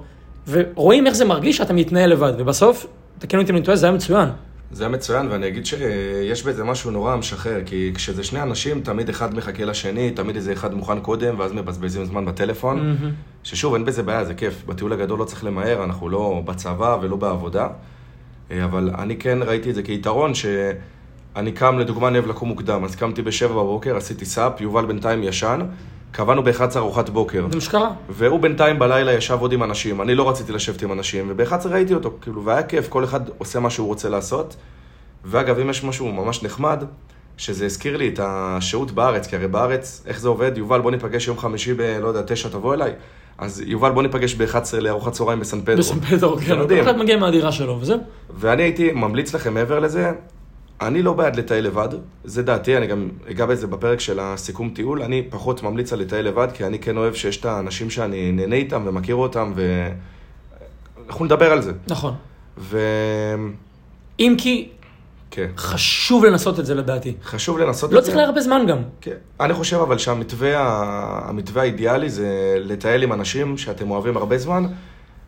[0.50, 2.88] ורואים איך זה מרגיש שאתה מתנהל לבד, ובסוף,
[3.20, 4.30] תקן אותי אם אני טועה, זה היה מצוין.
[4.72, 9.10] זה היה מצוין, ואני אגיד שיש בזה משהו נורא משחרר, כי כשזה שני אנשים, תמיד
[9.10, 12.98] אחד מחכה לשני, תמיד איזה אחד מוכן קודם, ואז מבזבזים זמן בטלפון.
[13.44, 14.64] ששוב, אין בזה בעיה, זה כיף.
[14.66, 17.68] בטיול הגדול לא צריך למהר, אנחנו לא בצבא ולא בעבודה.
[18.52, 22.84] אה, אבל אני כן ראיתי את זה כיתרון, שאני קם, לדוגמה, אני אוהב לקום מוקדם,
[22.84, 25.62] אז קמתי בשבע בבוקר, עשיתי סאפ, יובל בינתיים ישן,
[26.12, 27.46] קבענו ב-11 ארוחת בוקר.
[27.50, 27.92] זה מה שקרה.
[28.10, 31.94] והוא בינתיים בלילה ישב עוד עם אנשים, אני לא רציתי לשבת עם אנשים, וב-11 ראיתי
[31.94, 34.56] אותו, כאילו, והיה כיף, כל אחד עושה מה שהוא רוצה לעשות.
[35.26, 36.84] ואגב, אם יש משהו ממש נחמד,
[37.38, 40.58] שזה הזכיר לי את השהות בארץ, כי הרי בארץ, איך זה עובד?
[40.58, 41.82] יובל, בוא ניפגש יום חמישי ב...
[41.82, 42.92] לא יודע, תשע, תבוא אליי.
[43.38, 45.78] אז יובל, בוא ניפגש ב-11 לארוחת צהריים בסן פדרו.
[45.78, 46.84] בסן פדרו, כן, כל מדהים.
[46.84, 48.00] אחד מגיע מהדירה שלו, וזהו.
[48.30, 50.12] ואני הייתי ממליץ לכם מעבר לזה,
[50.82, 51.90] אני לא בעד לטייל לבד,
[52.24, 56.28] זה דעתי, אני גם אגע בזה בפרק של הסיכום טיול, אני פחות ממליץ על לטייל
[56.28, 59.54] לבד, כי אני כן אוהב שיש את האנשים שאני נהנה איתם ומכיר אותם,
[61.06, 61.72] ואנחנו נדבר על זה.
[61.88, 62.14] נכון.
[62.58, 62.80] ו...
[64.20, 64.70] אם כי
[65.32, 67.14] כן, חשוב לנסות את זה לדעתי.
[67.24, 68.12] חשוב לנסות לא את זה.
[68.12, 68.78] צריך להרבה זמן גם.
[69.02, 69.16] כן.
[69.40, 70.54] אני חושב אבל שהמתווה
[71.30, 74.66] המתווה האידיאלי זה לטייל עם אנשים שאתם אוהבים הרבה זמן,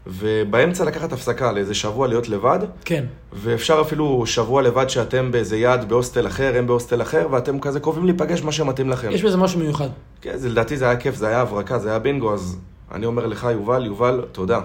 [0.08, 3.06] ובאמצע לקחת הפסקה לאיזה שבוע להיות לבד, כן.
[3.34, 8.06] ואפשר אפילו שבוע לבד שאתם באיזה יעד בהוסטל אחר, הם בהוסטל אחר, ואתם כזה קרובים
[8.06, 9.12] להיפגש מה שמתאים לכם.
[9.12, 9.90] יש בזה משהו מיוחד.
[10.22, 12.58] כן, זה, לדעתי זה היה כיף, זה היה הברקה, זה היה בינגו, אז
[12.92, 14.60] אני אומר לך, יובל, יובל, תודה.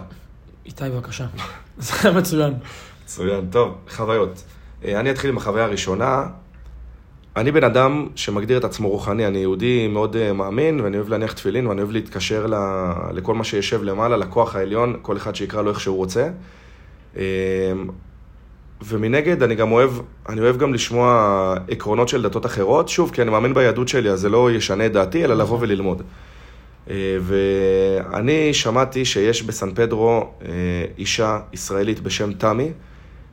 [0.66, 1.26] איתי, בבקשה.
[1.78, 2.54] זה היה מצוין.
[3.04, 4.42] מצוין, טוב, חוויות.
[4.84, 6.26] אה, אני אתחיל עם החוויה הראשונה.
[7.36, 11.32] אני בן אדם שמגדיר את עצמו רוחני, אני יהודי מאוד אה, מאמין, ואני אוהב להניח
[11.32, 12.54] תפילין, ואני אוהב להתקשר ל...
[13.12, 16.28] לכל מה שיושב למעלה, לכוח העליון, כל אחד שיקרא לו איך שהוא רוצה.
[17.16, 17.22] אה,
[18.82, 19.90] ומנגד, אני גם אוהב,
[20.28, 24.20] אני אוהב גם לשמוע עקרונות של דתות אחרות, שוב, כי אני מאמין ביהדות שלי, אז
[24.20, 26.02] זה לא ישנה את דעתי, אלא לבוא וללמוד.
[26.90, 30.48] אה, ואני שמעתי שיש בסן פדרו אה,
[30.98, 32.72] אישה ישראלית בשם תמי,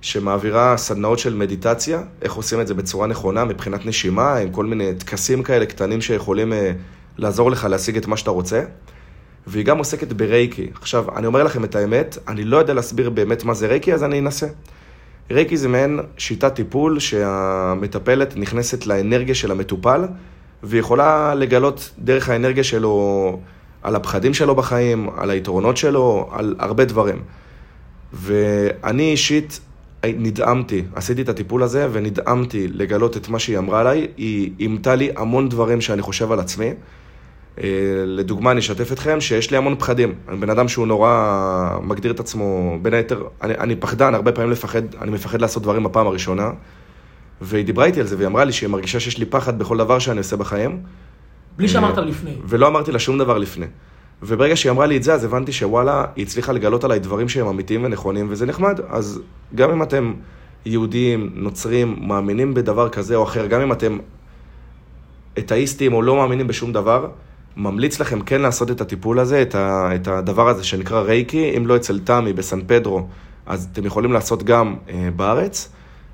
[0.01, 4.93] שמעבירה סדנאות של מדיטציה, איך עושים את זה בצורה נכונה מבחינת נשימה, עם כל מיני
[4.95, 6.71] טקסים כאלה קטנים שיכולים אה,
[7.17, 8.63] לעזור לך להשיג את מה שאתה רוצה.
[9.47, 10.69] והיא גם עוסקת ברייקי.
[10.81, 14.03] עכשיו, אני אומר לכם את האמת, אני לא יודע להסביר באמת מה זה רייקי, אז
[14.03, 14.47] אני אנסה.
[15.31, 20.01] רייקי זה מעין שיטת טיפול שהמטפלת נכנסת לאנרגיה של המטופל,
[20.63, 23.39] ויכולה לגלות דרך האנרגיה שלו
[23.83, 27.21] על הפחדים שלו בחיים, על היתרונות שלו, על הרבה דברים.
[28.13, 29.59] ואני אישית
[30.05, 34.07] נדהמתי, עשיתי את הטיפול הזה ונדהמתי לגלות את מה שהיא אמרה עליי.
[34.17, 36.73] היא אימתה לי המון דברים שאני חושב על עצמי.
[37.63, 37.69] אה,
[38.05, 40.13] לדוגמה, אני אשתף אתכם שיש לי המון פחדים.
[40.29, 44.51] אני בן אדם שהוא נורא מגדיר את עצמו, בין היתר, אני, אני פחדן, הרבה פעמים
[44.51, 46.51] לפחד, אני מפחד לעשות דברים בפעם הראשונה.
[47.41, 49.99] והיא דיברה איתי על זה, והיא אמרה לי שהיא מרגישה שיש לי פחד בכל דבר
[49.99, 50.79] שאני עושה בחיים.
[51.57, 52.35] בלי שאמרת לפני.
[52.45, 53.65] ולא אמרתי לה שום דבר לפני.
[54.23, 57.47] וברגע שהיא אמרה לי את זה, אז הבנתי שוואלה, היא הצליחה לגלות עליי דברים שהם
[57.47, 58.79] אמיתיים ונכונים, וזה נחמד.
[58.89, 59.21] אז
[59.55, 60.13] גם אם אתם
[60.65, 63.97] יהודים, נוצרים, מאמינים בדבר כזה או אחר, גם אם אתם
[65.37, 67.07] אתאיסטים או לא מאמינים בשום דבר,
[67.57, 71.67] ממליץ לכם כן לעשות את הטיפול הזה, את, ה, את הדבר הזה שנקרא רייקי, אם
[71.67, 73.07] לא אצל תמי בסן פדרו,
[73.45, 75.71] אז אתם יכולים לעשות גם אה, בארץ.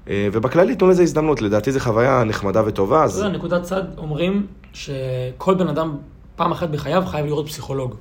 [0.10, 4.46] אה, ובכללי תנו לזה הזדמנות, לדעתי זו חוויה נחמדה וטובה, אז יודע, נקודת צד, אומרים
[4.74, 5.98] שכל בן אדם
[6.38, 7.96] פעם אחת בחייו חייב לראות פסיכולוג.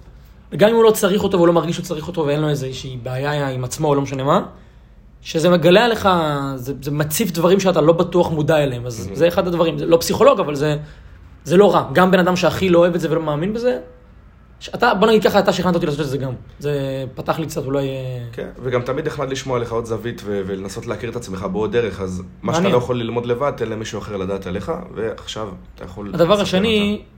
[0.52, 2.98] וגם אם הוא לא צריך אותו והוא לא מרגיש שהוא צריך אותו ואין לו איזושהי
[3.02, 4.42] בעיה עם עצמו או לא משנה מה,
[5.22, 6.08] שזה מגלה עליך,
[6.54, 8.86] זה, זה מציף דברים שאתה לא בטוח מודע אליהם.
[8.86, 10.76] אז זה אחד הדברים, זה לא פסיכולוג, אבל זה,
[11.44, 11.90] זה לא רע.
[11.92, 13.78] גם בן אדם שהכי לא אוהב את זה ולא מאמין בזה,
[14.74, 16.32] אתה, בוא נגיד ככה, אתה שכנעת אותי לעשות את זה גם.
[16.58, 17.88] זה פתח לי קצת אולי...
[17.88, 21.72] אה, כן, וגם תמיד נחמד לשמוע לך עוד זווית ו- ולנסות להכיר את עצמך בעוד
[21.72, 22.68] דרך, אז מה שאתה.
[22.68, 26.10] לא יכול ללמוד לבד, תן למישהו אחר לדעת עליך, ועכשיו אתה יכול...
[26.14, 27.15] הדבר השני אה,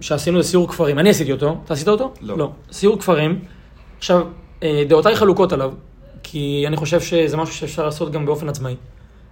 [0.00, 2.12] שעשינו זה סיור כפרים, אני עשיתי אותו, אתה עשית אותו?
[2.20, 2.38] לא.
[2.38, 2.50] לא.
[2.72, 3.38] סיור כפרים,
[3.98, 4.26] עכשיו,
[4.62, 5.72] אה, דעותיי חלוקות עליו,
[6.22, 8.76] כי אני חושב שזה משהו שאפשר לעשות גם באופן עצמאי,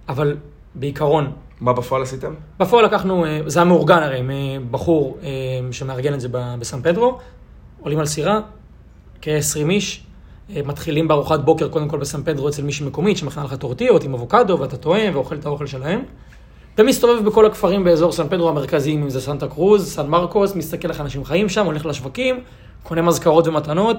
[0.09, 0.37] אבל
[0.75, 1.31] בעיקרון.
[1.61, 2.33] מה בפועל עשיתם?
[2.59, 5.29] בפועל לקחנו, אה, זה היה מאורגן הרי, מבחור אה,
[5.71, 7.17] שמארגן את זה בסן פדרו,
[7.81, 8.39] עולים על סירה,
[9.21, 10.03] כ-20 איש,
[10.65, 14.59] מתחילים בארוחת בוקר קודם כל בסן פדרו אצל מישהי מקומית שמכנה לך טורטיות עם אבוקדו
[14.59, 16.03] ואתה טועם ואוכל את האוכל שלהם.
[16.77, 21.01] ומסתובב בכל הכפרים באזור סן פדרו המרכזיים, אם זה סנטה קרוז, סן מרקוס, מסתכל איך
[21.01, 22.39] אנשים חיים שם, הולך לשווקים,
[22.83, 23.97] קונה מזכרות ומתנות,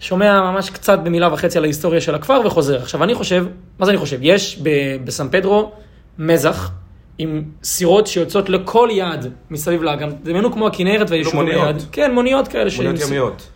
[0.00, 2.76] שומע ממש קצת במילה וחצי על ההיסטוריה של הכפר וחוזר.
[2.82, 3.46] עכשיו אני חושב,
[3.78, 4.18] מה זה אני חושב?
[4.22, 4.68] יש ב-
[5.04, 5.70] בסן פדרו
[6.18, 6.70] מזח
[7.18, 11.66] עם סירות שיוצאות לכל יעד מסביב לאגם, דמיינו כמו הכנרת לא, מוניות.
[11.66, 11.82] ליד.
[11.92, 12.70] כן, מוניות כאלה.
[12.76, 13.48] מוניות שעם- ימיות.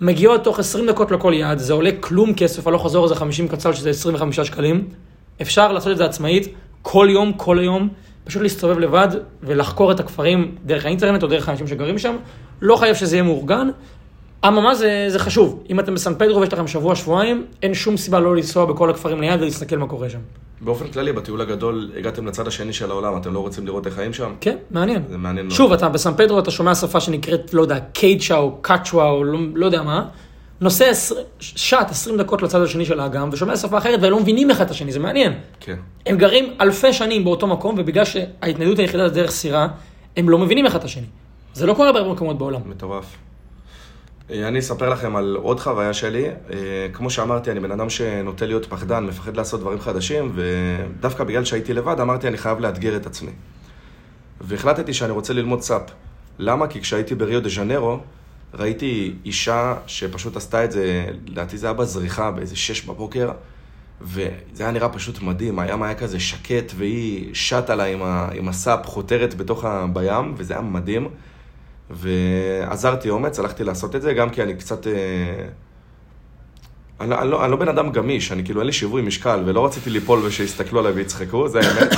[0.00, 3.72] מגיעות תוך 20 דקות לכל יעד, זה עולה כלום כסף, הלוך חזור זה 50 קצ"ל
[3.72, 4.88] שזה 25 שקלים.
[5.42, 6.48] אפשר לעשות את זה עצמאית,
[6.82, 7.88] כל יום, כל היום,
[8.28, 9.08] פשוט להסתובב לבד
[9.42, 12.16] ולחקור את הכפרים דרך האינטרנט או דרך האנשים שגרים שם.
[12.62, 13.68] לא חייב שזה יהיה מאורגן.
[14.46, 18.20] אממה זה, זה חשוב, אם אתם בסן פדרו ויש לכם שבוע, שבועיים, אין שום סיבה
[18.20, 20.18] לא לנסוע בכל הכפרים ליד ולהסתכל מה קורה שם.
[20.60, 24.12] באופן כללי, בטיול הגדול, הגעתם לצד השני של העולם, אתם לא רוצים לראות איך חיים
[24.12, 24.32] שם?
[24.40, 25.02] כן, מעניין.
[25.08, 25.56] זה מעניין מאוד.
[25.56, 29.38] שוב, אתה בסן פדרו, אתה שומע שפה שנקראת, לא יודע, קייצ'ה או קאצ'ווה או לא,
[29.54, 30.04] לא יודע מה,
[30.60, 30.90] נוסע
[31.40, 34.70] שעת, 20 דקות לצד השני של האגם, ושומע שפה אחרת והם לא מבינים אחד את
[34.70, 35.32] השני, זה מעניין.
[35.60, 35.76] כן.
[36.06, 39.68] הם גרים אלפי שנים באותו מקום, ובגלל שההתניידות היחידה זה דרך סירה,
[40.16, 41.06] הם לא מבינים אחד את השני.
[41.54, 42.60] זה לא קורה בהרבה מקומות בעולם.
[42.66, 43.04] מטורף.
[44.30, 46.26] אה, אני אספר לכם על עוד חוויה שלי.
[46.26, 46.56] אה,
[46.92, 51.74] כמו שאמרתי, אני בן אדם שנוטה להיות פחדן, מפחד לעשות דברים חדשים, ודווקא בגלל שהייתי
[51.74, 53.30] לבד, אמרתי, אני חייב לאתגר את עצמי.
[54.40, 55.82] והחלטתי שאני רוצה ללמוד סאפ.
[56.38, 56.66] למה?
[56.66, 57.98] כי כשהייתי בריו דה ז'נרו,
[58.54, 63.30] ראיתי אישה שפשוט עשתה את זה, לדעתי זה היה בזריחה, באיזה שש בבוקר,
[64.00, 68.48] וזה היה נראה פשוט מדהים, הים היה כזה שקט, והיא שטה לה עם, ה, עם
[68.48, 69.86] הסאפ, חותרת בתוך ה...
[69.92, 71.08] בים, וזה היה מדהים.
[71.90, 74.86] ועזרתי אומץ, הלכתי לעשות את זה, גם כי אני קצת...
[74.86, 74.92] אה,
[77.00, 79.42] אני, לא- אני, לא, אני לא בן אדם גמיש, אני כאילו אין לי שיווי משקל,
[79.46, 81.94] ולא רציתי ליפול ושיסתכלו עליי ויצחקו, זה האמת.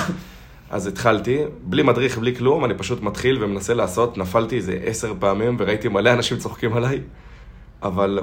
[0.70, 5.56] אז התחלתי, בלי מדריך, בלי כלום, אני פשוט מתחיל ומנסה לעשות, נפלתי איזה עשר פעמים
[5.58, 7.00] וראיתי מלא אנשים צוחקים עליי,
[7.82, 8.20] אבל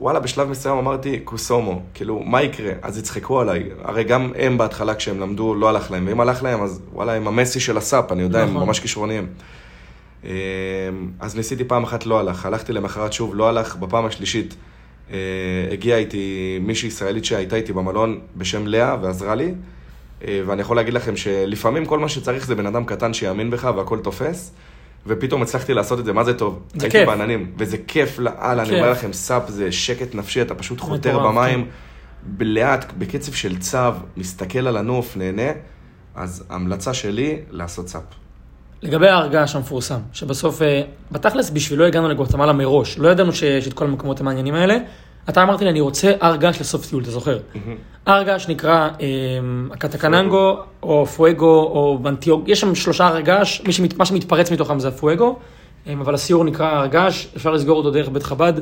[0.00, 2.72] וואלה, בשלב מסוים אמרתי, קוסומו, כאילו, מה יקרה?
[2.82, 3.70] אז יצחקו עליי.
[3.82, 7.28] הרי גם הם בהתחלה כשהם למדו, לא הלך להם, ואם הלך להם, אז וואלה, הם
[7.28, 8.66] המסי של הסאפ, אני יודע, הם נכון.
[8.66, 9.26] ממש כישרוניים.
[10.24, 10.30] אמ,
[11.20, 12.46] אז ניסיתי פעם אחת, לא הלך.
[12.46, 13.76] הלכתי למחרת שוב, לא הלך.
[13.76, 14.54] בפעם השלישית
[15.10, 15.16] אה,
[15.72, 19.54] הגיעה איתי מישהי ישראלית שהייתה איתי במלון בשם לאה ועזרה לי.
[20.24, 23.70] אה, ואני יכול להגיד לכם שלפעמים כל מה שצריך זה בן אדם קטן שיאמין בך
[23.76, 24.52] והכל תופס.
[25.06, 26.62] ופתאום הצלחתי לעשות את זה, מה זה טוב?
[26.74, 27.08] זה הייתי כיף.
[27.08, 28.76] בעננים, וזה כיף לאללה, אני.
[28.76, 31.66] אומר לכם, סאפ זה שקט נפשי, אתה פשוט חותר במים,
[32.40, 33.78] לאט, בקצב של צב,
[34.16, 35.50] מסתכל על הנוף, נהנה.
[36.14, 38.02] אז ההמלצה שלי, לעשות סאפ.
[38.82, 43.72] לגבי ההר געש המפורסם, שבסוף, אה, בתכלס בשבילו הגענו לגואטמלה מראש, לא ידענו שיש את
[43.72, 44.78] כל המקומות המעניינים האלה.
[45.28, 47.38] אתה אמרת לי, אני רוצה הר געש לסוף טיול, אתה זוכר?
[48.06, 49.06] הר געש נקרא אה,
[49.70, 53.60] הקטקננגו, או פואגו, או בנטיוג, יש שם שלושה הר געש,
[53.98, 55.38] מה שמתפרץ מתוכם זה הפואגו,
[55.86, 58.52] אה, אבל הסיור נקרא הר געש, אפשר לסגור אותו דרך בית חב"ד,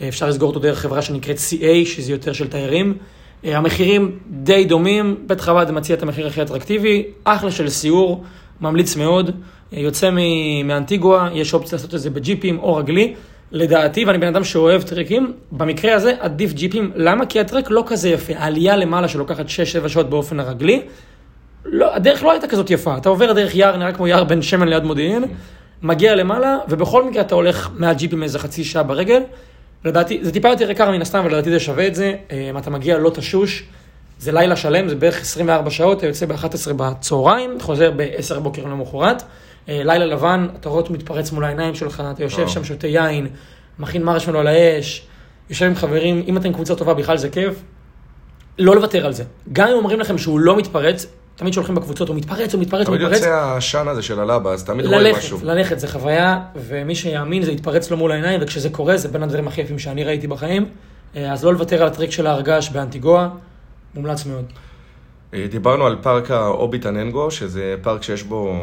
[0.00, 2.94] אה, אפשר לסגור אותו דרך חברה שנקראת CA, שזה יותר של תיירים.
[3.44, 8.24] אה, המחירים די דומים, בית חב"ד מציע את המחיר הכי אטרקטיבי, אחלה של סיור,
[8.60, 9.30] ממליץ מאוד.
[9.72, 10.10] אה, יוצא
[10.64, 13.14] מאנטיגואה, יש אופציה לעשות את זה בג'יפים או רגלי.
[13.52, 16.92] לדעתי, ואני בן אדם שאוהב טרקים, במקרה הזה עדיף ג'יפים.
[16.94, 17.26] למה?
[17.26, 18.32] כי הטרק לא כזה יפה.
[18.36, 19.46] העלייה למעלה שלוקחת
[19.84, 20.82] 6-7 שעות באופן הרגלי,
[21.64, 22.96] לא, הדרך לא הייתה כזאת יפה.
[22.96, 25.24] אתה עובר דרך יער, נראה כמו יער בן שמן ליד מודיעין,
[25.82, 29.22] מגיע למעלה, ובכל מקרה אתה הולך מהג'יפים איזה חצי שעה ברגל.
[29.84, 32.14] לדעתי, זה טיפה יותר יקר מן הסתם, אבל לדעתי זה שווה את זה.
[32.30, 33.64] אה, אתה מגיע לא תשוש,
[34.18, 39.22] זה לילה שלם, זה בערך 24 שעות, אתה יוצא ב-11 בצהריים, חוזר ב-10 בבוקר למחרת.
[39.68, 42.48] אה, לילה לבן, אתה רואה אותו מתפרץ מול העיניים שלך, אתה יושב.
[42.48, 43.26] שם, שותה יין,
[43.78, 45.06] מכין מרשמלו על האש,
[45.50, 47.54] יושב עם חברים, אם אתם קבוצה טובה בכלל זה כיף.
[48.58, 49.24] לא לוותר על זה.
[49.52, 52.96] גם אם אומרים לכם שהוא לא מתפרץ, תמיד שולחים בקבוצות, הוא מתפרץ, הוא מתפרץ, הוא
[52.96, 53.22] תמיד מתפרץ.
[53.22, 55.38] יוצא העשן הזה של הלבה, אז תמיד רואים ללכת, משהו.
[55.42, 59.48] ללכת, זה חוויה, ומי שיאמין זה יתפרץ לו מול העיניים, וכשזה קורה זה בין הדברים
[59.48, 60.66] הכי יפים שאני ראיתי בחיים.
[61.16, 63.28] אה, אז לא לוותר על הטריק של ההרגש באנטיגואה,
[63.94, 64.44] מומלץ מאוד.
[65.34, 68.54] אה, דיברנו על פארק האוביטננגו, שזה פארק שיש בו,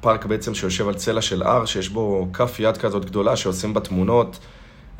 [0.00, 3.80] פארק בעצם שיושב על צלע של הר, שיש בו כף יד כזאת גדולה שעושים בה
[3.80, 4.38] תמונות.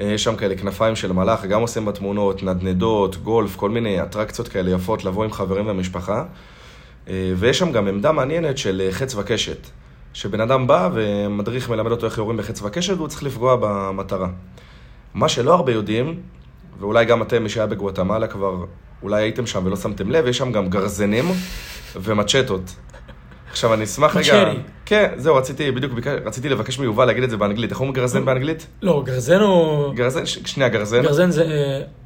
[0.00, 4.02] אה, יש שם כאלה כנפיים של מלאך, גם עושים בה תמונות, נדנדות, גולף, כל מיני
[4.02, 6.24] אטרקציות כאלה יפות לבוא עם חברים ומשפחה.
[7.08, 9.66] אה, ויש שם גם עמדה מעניינת של חץ וקשת.
[10.12, 14.28] שבן אדם בא ומדריך מלמד אותו איך יורים בחץ וקשת והוא צריך לפגוע במטרה.
[15.14, 16.20] מה שלא הרבה יודעים,
[16.80, 18.64] ואולי גם אתם, מי שהיה בגואטמלה כבר,
[19.02, 21.24] אולי הייתם שם ולא שמתם לב, יש שם גם גרזנים
[22.02, 22.74] ומצ'טות.
[23.50, 24.44] עכשיו אני אשמח רגע...
[24.44, 24.60] מצ'טי.
[24.86, 27.70] כן, זהו, רציתי, בדיוק ביקש, רציתי לבקש מיובל להגיד את זה באנגלית.
[27.70, 28.66] איך אומרים גרזן באנגלית?
[28.82, 29.92] לא, גרזן או...
[29.96, 31.02] גרזן, ש- שנייה, גרזן.
[31.02, 31.44] גרזן זה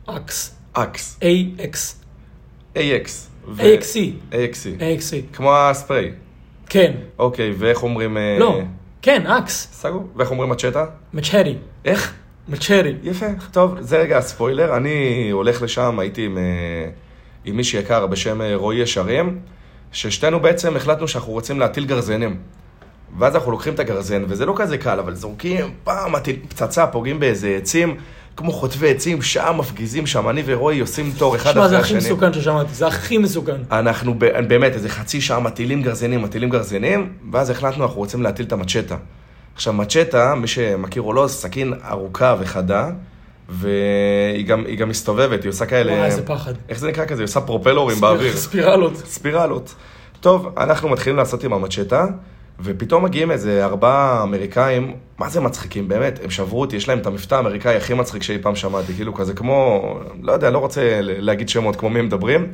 [0.09, 0.54] אה, אקס.
[0.72, 1.18] אקס.
[1.20, 1.76] AX.
[2.76, 3.09] AX.
[3.48, 3.96] ו- AXC.
[4.33, 4.80] AXC.
[4.80, 5.37] AXC.
[5.37, 6.10] כמו הספריי.
[6.68, 6.92] כן.
[7.18, 8.16] אוקיי, ואיך אומרים...
[8.16, 8.61] אה, לא.
[9.02, 9.68] כן, axe.
[9.72, 10.09] סגור.
[10.16, 10.85] ואיך אומרים מצ'טה?
[11.14, 11.57] מצ'רי.
[11.85, 12.14] איך?
[12.48, 12.94] מצ'רי.
[13.02, 14.76] יפה, טוב, זה רגע הספוילר.
[14.76, 16.42] אני הולך לשם, הייתי עם, אה,
[17.44, 19.38] עם מישהי יקר בשם אה, רועי ישרים,
[19.92, 22.37] ששתינו בעצם החלטנו שאנחנו רוצים להטיל גרזנים.
[23.18, 27.20] ואז אנחנו לוקחים את הגרזן, וזה לא כזה קל, אבל זורקים, פעם מטיל פצצה, פוגעים
[27.20, 27.96] באיזה עצים,
[28.37, 31.98] כמו חוטבי עצים, שעה מפגיזים שם, אני ורועי עושים תור אחד שמע, אחרי זה השני.
[31.98, 33.57] הכי מסוכן ששמעתי, זה הכי מסוכן.
[33.72, 38.52] אנחנו באמת איזה חצי שעה מטילים גרזנים, מטילים גרזנים, ואז החלטנו, אנחנו רוצים להטיל את
[38.52, 38.96] המצ'טה.
[39.54, 42.90] עכשיו, מצ'טה, מי שמכיר או לא, זה סכין ארוכה וחדה,
[43.48, 45.92] והיא גם, גם מסתובבת, היא עושה כאלה...
[45.92, 46.52] וואי, איזה פחד.
[46.68, 47.22] איך זה נקרא כזה?
[47.22, 48.36] היא עושה פרופלורים באוויר.
[48.36, 48.96] ספירלות.
[48.96, 49.74] ספירלות.
[50.20, 52.06] טוב, אנחנו מתחילים לעשות עם המצ'טה,
[52.60, 57.06] ופתאום מגיעים איזה ארבעה אמריקאים, מה זה מצחיקים, באמת, הם שברו אותי, יש להם את
[57.06, 59.82] המבטא האמריקאי הכי מצחיק שאי פעם שמעתי, כאילו כזה כמו,
[60.22, 62.46] לא יודע, לא רוצה להגיד שמות כמו מי מדברים.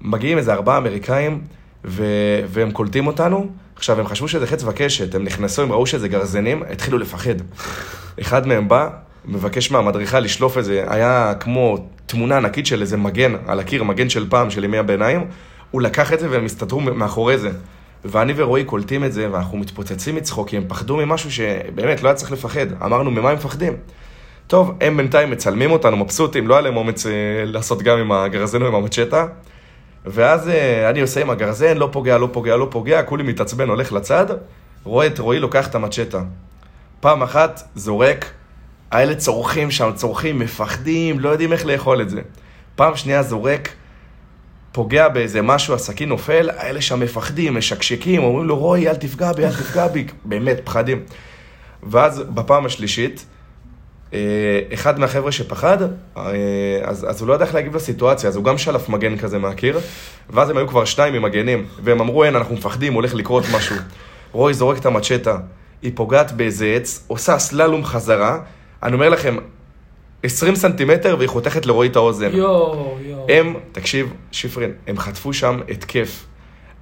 [0.00, 1.40] מגיעים איזה ארבעה אמריקאים,
[1.84, 2.04] ו...
[2.48, 3.46] והם קולטים אותנו.
[3.76, 7.34] עכשיו, הם חשבו שזה חץ וקשת, הם נכנסו, הם ראו שזה גרזנים, התחילו לפחד.
[8.20, 8.88] אחד מהם בא,
[9.24, 14.26] מבקש מהמדריכה לשלוף איזה, היה כמו תמונה ענקית של איזה מגן על הקיר, מגן של
[14.30, 15.26] פעם, של ימי הביניים.
[15.70, 17.50] הוא לקח את זה והם הסתתרו מאחורי זה.
[18.04, 22.14] ואני ורועי קולטים את זה, ואנחנו מתפוצצים מצחוק, כי הם פחדו ממשהו שבאמת לא היה
[22.14, 22.66] צריך לפחד.
[22.84, 23.72] אמרנו, ממה הם מפחדים?
[24.46, 27.12] טוב, הם בינתיים מצלמים אותנו, מבסוטים, לא היה להם אומץ אה,
[27.44, 29.26] לעשות גם עם הגרזן עם המצ'טה.
[30.06, 33.92] ואז אה, אני עושה עם הגרזן, לא פוגע, לא פוגע, לא פוגע, כולי מתעצבן, הולך
[33.92, 34.26] לצד,
[34.84, 36.22] רואה את רועי לוקח את המצ'טה.
[37.00, 38.30] פעם אחת, זורק,
[38.90, 42.20] האלה צורכים שם, צורכים, מפחדים, לא יודעים איך לאכול את זה.
[42.76, 43.68] פעם שנייה זורק,
[44.72, 49.44] פוגע באיזה משהו, הסכין נופל, האלה שם מפחדים, משקשקים, אומרים לו, רועי, אל תפגע בי,
[49.44, 51.02] אל תפגע בי, באמת, פחדים.
[51.82, 53.26] ואז בפעם השלישית,
[54.74, 56.22] אחד מהחבר'ה שפחד, אה,
[56.82, 59.80] אז, אז הוא לא ידע איך להגיב לסיטואציה, אז הוא גם שלף מגן כזה מהקיר,
[60.30, 63.76] ואז הם היו כבר שניים עם מגנים, והם אמרו, אין, אנחנו מפחדים, הולך לקרות משהו.
[64.32, 65.36] רוי זורק את המצ'טה,
[65.82, 68.38] היא פוגעת באיזה עץ, עושה סללום חזרה,
[68.82, 69.36] אני אומר לכם,
[70.22, 72.30] 20 סנטימטר והיא חותכת לרועי את האוזן.
[72.32, 73.26] יואו, יואו.
[73.28, 76.24] הם, תקשיב, שפרין, הם חטפו שם התקף.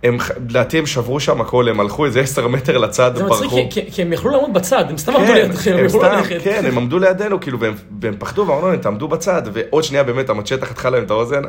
[0.09, 0.17] הם,
[0.49, 3.45] לדעתי הם שברו שם הכל, הם הלכו איזה 10 מטר לצד זה וברחו.
[3.45, 6.03] מצחיק, כי- כי- הם יכלו לעמוד בצד, הם סתם עמדו כן, לידכם, הם הם יכלו
[6.03, 6.39] ללכת.
[6.43, 10.31] כן, הם עמדו לידינו, כאילו, והם, והם פחדו, ואמרנו להם, תעמדו בצד, ועוד שנייה באמת
[10.31, 11.43] המצ'טה חתכה להם את האוזן,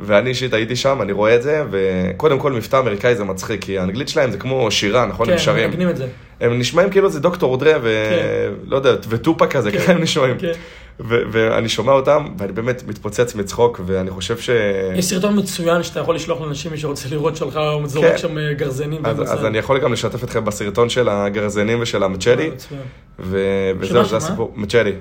[0.00, 3.78] ואני אישית הייתי שם, אני רואה את זה, וקודם כל מבטא אמריקאי זה מצחיק, כי
[3.78, 5.26] האנגלית שלהם זה כמו שירה, נכון?
[5.26, 5.70] כן, הם שרים.
[5.70, 6.06] מנגנים את זה.
[6.40, 10.38] הם נשמעים כאילו זה דוקטור דרה, ולא יודע, וטופה כזה, כן, ככה הם נשמעים.
[10.38, 10.52] כן.
[11.00, 14.50] ו- ואני שומע אותם, ואני באמת מתפוצץ מצחוק, ואני חושב ש...
[14.96, 18.18] יש סרטון מצוין שאתה יכול לשלוח לאנשים, מי שרוצה לראות שלך, הוא זורק כן.
[18.18, 19.06] שם אה, גרזנים.
[19.06, 19.22] אז.
[19.22, 22.80] אז אני יכול גם לשתף אתכם בסרטון של הגרזנים ושל המצ'די, מצוין.
[23.18, 24.16] ו- וזהו, זה?
[24.16, 24.92] הסיפור, מצ'די.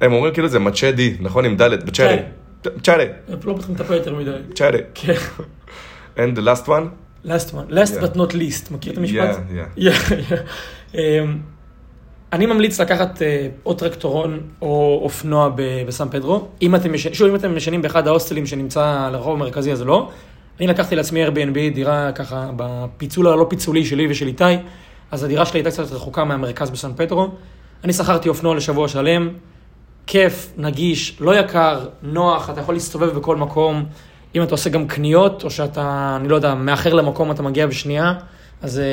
[0.00, 1.44] הם אומרים כאילו זה מצ'די, נכון?
[1.44, 2.16] עם ד' מצ'די.
[2.76, 4.30] מצ'די, לא פותחים את הפה יותר מדי.
[4.50, 4.78] מצ'די.
[4.94, 5.12] כן.
[6.16, 6.86] And the last one?
[7.24, 8.02] last one, last Yeah.
[8.04, 9.36] but not least, מכיר את המשפט?
[9.76, 10.34] Yeah, Yeah, yeah.
[10.98, 11.38] אמ,
[12.32, 15.50] אני ממליץ לקחת אה, או טרקטורון או אופנוע
[15.86, 16.48] בסן פדרו.
[16.62, 20.10] אם אתם ישנים, שוב, אם אתם ישנים באחד ההוסטלים שנמצא לרחוב המרכזי, אז לא.
[20.58, 24.44] אני לקחתי לעצמי Airbnb, דירה ככה בפיצול הלא פיצולי שלי ושל איתי,
[25.10, 27.28] אז הדירה שלי הייתה קצת רחוקה מהמרכז בסן פדרו.
[27.84, 29.28] אני שכרתי אופנוע לשבוע שלם,
[30.06, 33.84] כיף, נגיש, לא יקר, נוח, אתה יכול להסתובב בכל מקום.
[34.34, 38.14] אם אתה עושה גם קניות, או שאתה, אני לא יודע, מאחר למקום, אתה מגיע בשנייה,
[38.62, 38.84] אז אה,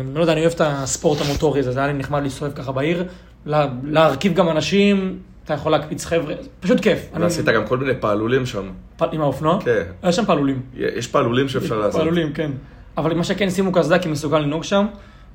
[0.00, 2.72] אני לא יודע, אני אוהב את הספורט המוטורי הזה, זה היה לי נחמד להסתובב ככה
[2.72, 3.04] בעיר,
[3.46, 7.08] לה- להרכיב גם אנשים, אתה יכול להקפיץ חבר'ה, פשוט כיף.
[7.14, 8.70] אני- ועשית גם כל מיני פעלולים שם.
[8.96, 9.58] פ- עם האופנוע?
[9.64, 9.82] כן.
[10.02, 10.60] היה שם פעלולים.
[10.76, 12.00] יש פעלולים שאפשר לעשות.
[12.00, 12.50] פעלולים, כן.
[12.96, 14.86] אבל מה שכן, שימו קסדה כי מסוגל לנהוג שם.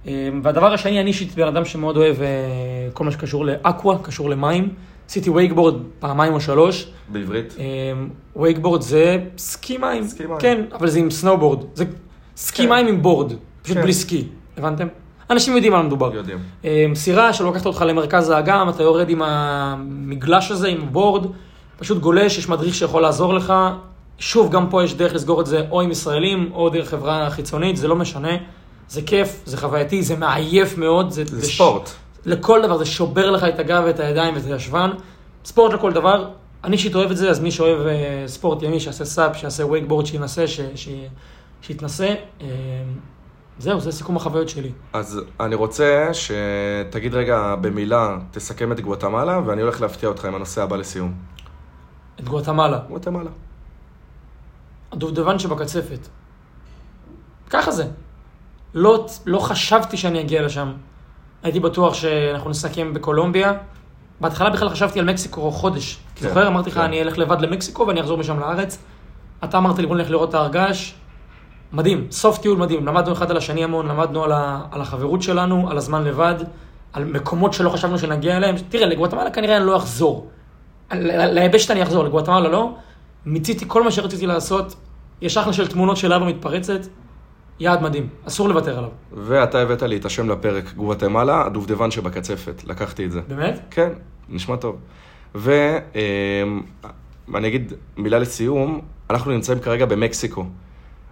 [0.07, 2.27] אה, והדבר השני, אני אישית בן אדם שמאוד אוהב אה,
[2.93, 4.69] כל מה שקשור לאקווה, קשור למים.
[5.09, 6.87] עשיתי וייקבורד פעמיים או שלוש.
[7.09, 7.55] בעברית?
[8.35, 10.03] וייקבורד זה סקי מים.
[10.03, 10.39] סקי מים.
[10.39, 11.65] כן, אבל זה עם סנובורד.
[11.73, 11.85] זה
[12.37, 12.69] סקי כן.
[12.69, 13.33] מים עם board,
[13.67, 13.83] פשוט כן.
[13.83, 14.27] בלי סקי.
[14.57, 14.87] הבנתם?
[15.29, 16.15] אנשים יודעים על מה מדובר.
[16.15, 16.37] יודעים.
[16.65, 21.25] אה, סירה שלוקחת אותך למרכז האגם, אתה יורד עם המגלש הזה, עם ה-board,
[21.79, 23.53] פשוט גולש, יש מדריך שיכול לעזור לך,
[24.19, 27.77] שוב, גם פה יש דרך לסגור את זה או עם ישראלים או דרך חברה חיצונית,
[27.77, 28.29] זה לא משנה.
[28.89, 31.09] זה כיף, זה חווייתי, זה מעייף מאוד.
[31.11, 31.89] זה, זה ש- ספורט.
[32.25, 34.89] לכל דבר, זה שובר לך את הגב ואת הידיים ואת הישבן.
[35.45, 36.27] ספורט לכל דבר.
[36.63, 37.93] אני אישית אוהב את זה, אז מי שאוהב אה,
[38.27, 40.89] ספורט ימי, שיעשה סאפ, שיעשה וייקבורד, שינסה, ש- ש-
[41.61, 42.13] שיתנסה.
[43.59, 44.71] זהו, זה סיכום החוויות שלי.
[44.93, 50.63] אז אני רוצה שתגיד רגע במילה, תסכם את גואטמלה, ואני הולך להפתיע אותך עם הנושא
[50.63, 51.13] הבא לסיום.
[52.19, 53.29] את גואטמלה, גואטמלה.
[54.91, 56.07] הדובדבן שבקצפת.
[57.49, 57.85] ככה זה.
[58.73, 60.73] לא, לא חשבתי שאני אגיע לשם.
[61.43, 63.53] הייתי בטוח שאנחנו נסכם בקולומביה.
[64.21, 65.99] בהתחלה בכלל חשבתי על מקסיקו חודש.
[66.15, 66.47] כן, זוכר?
[66.47, 66.81] אמרתי לך, כן.
[66.81, 68.77] אני אלך לבד למקסיקו ואני אחזור משם לארץ.
[69.43, 70.93] אתה אמרת לי, בוא נלך לראות את ההר געש.
[71.73, 72.85] מדהים, סוף טיול מדהים.
[72.85, 76.35] למדנו אחד על השני המון, למדנו על, ה, על החברות שלנו, על הזמן לבד,
[76.93, 78.55] על מקומות שלא חשבנו שנגיע אליהם.
[78.69, 80.27] תראה, לגואטמלה כנראה אני לא אחזור.
[80.91, 82.73] ליבשת אני אחזור, לגואטמלה לא.
[83.25, 84.75] מיציתי כל מה שרציתי לעשות.
[85.21, 86.79] יש אחלה של תמונות של אבא מתפרצת.
[87.59, 88.89] יעד מדהים, אסור לוותר עליו.
[89.13, 92.63] ואתה הבאת לי את השם לפרק, גואטמלה, הדובדבן שבקצפת.
[92.67, 93.21] לקחתי את זה.
[93.27, 93.59] באמת?
[93.71, 93.89] כן,
[94.29, 94.77] נשמע טוב.
[95.35, 96.61] ואני
[97.47, 100.45] אגיד מילה לסיום, אנחנו נמצאים כרגע במקסיקו.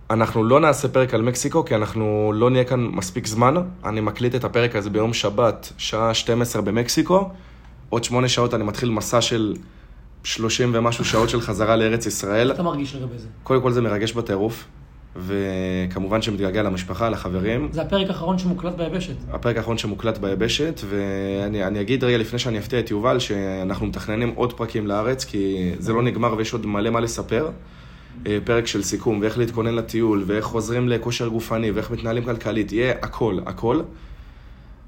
[0.10, 3.56] אנחנו לא נעשה פרק על מקסיקו, כי אנחנו לא נהיה כאן מספיק זמן.
[3.86, 7.30] אני מקליט את הפרק הזה ביום שבת, שעה 12 במקסיקו.
[7.90, 9.56] עוד שמונה שעות אני מתחיל מסע של
[10.24, 12.52] 30 ומשהו שעות של חזרה לארץ ישראל.
[12.52, 13.28] אתה מרגיש לגבי זה?
[13.44, 14.66] קודם כל זה מרגש בטירוף,
[15.16, 17.70] וכמובן שמתגעגע למשפחה, לחברים.
[17.72, 19.16] זה הפרק האחרון שמוקלט ביבשת.
[19.32, 24.34] הפרק האחרון שמוקלט ביבשת, ואני אני אגיד רגע לפני שאני אפתיע את יובל, שאנחנו מתכננים
[24.36, 27.50] עוד פרקים לארץ, כי זה לא נגמר ויש עוד מלא מה לספר.
[28.28, 32.94] אה, פרק של סיכום, ואיך להתכונן לטיול, ואיך חוזרים לכושר גופני, ואיך מתנהלים כלכלית, יהיה
[33.02, 33.82] הכל, הכל.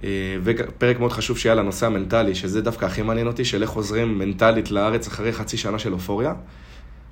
[0.04, 0.10] אה,
[0.44, 4.20] ופרק מאוד חשוב שיהיה על הנושא המנטלי, שזה דווקא הכי מעניין אותי, של איך חוזרים
[4.20, 6.34] מנטלית לארץ אחרי חצי שנה של אופוריה.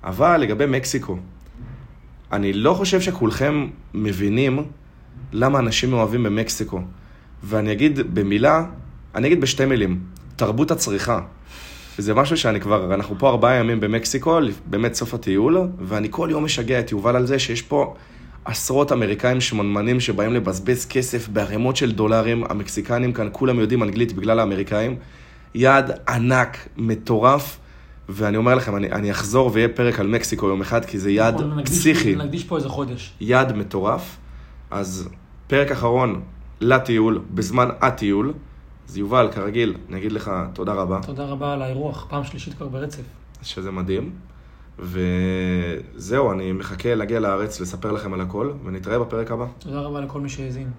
[0.04, 1.18] אבל לגבי מקסיקו,
[2.32, 4.60] אני לא חושב שכולכם מבינים
[5.32, 6.82] למה אנשים מאוהבים במקסיקו.
[7.44, 8.66] ואני אגיד במילה,
[9.16, 10.00] אני אגיד בשתי מילים,
[10.36, 11.20] תרבות הצריכה.
[11.98, 16.44] זה משהו שאני כבר, אנחנו פה ארבעה ימים במקסיקו, באמת סוף הטיול, ואני כל יום
[16.44, 17.96] משגע את יובל על זה שיש פה
[18.46, 24.40] עשרות אמריקאים שמנמנים שבאים לבזבז כסף בערימות של דולרים, המקסיקנים כאן כולם יודעים אנגלית בגלל
[24.40, 24.96] האמריקאים.
[25.56, 27.58] יעד ענק, מטורף,
[28.10, 31.42] ואני אומר לכם, אני, אני אחזור ויהיה פרק על מקסיקו יום אחד, כי זה יעד
[31.42, 32.16] בוא נקדיש- פסיכי.
[32.16, 33.14] נקדיש פה איזה חודש.
[33.22, 34.18] יעד מטורף.
[34.72, 35.10] אז
[35.48, 36.22] פרק אחרון
[36.62, 38.34] לטיול, בזמן הטיול.
[38.90, 42.68] אז יובל, כרגיל, אני אגיד לך תודה רבה, תודה רבה על האירוח, פעם שלישית כבר
[42.68, 43.02] ברצף.
[43.42, 44.12] שזה מדהים.
[44.80, 49.46] וזהו, אני מחכה להגיע לארץ, לספר לכם על הכל, ונתראה בפרק הבא.
[49.60, 50.72] תודה רבה לכל מי שהאזין.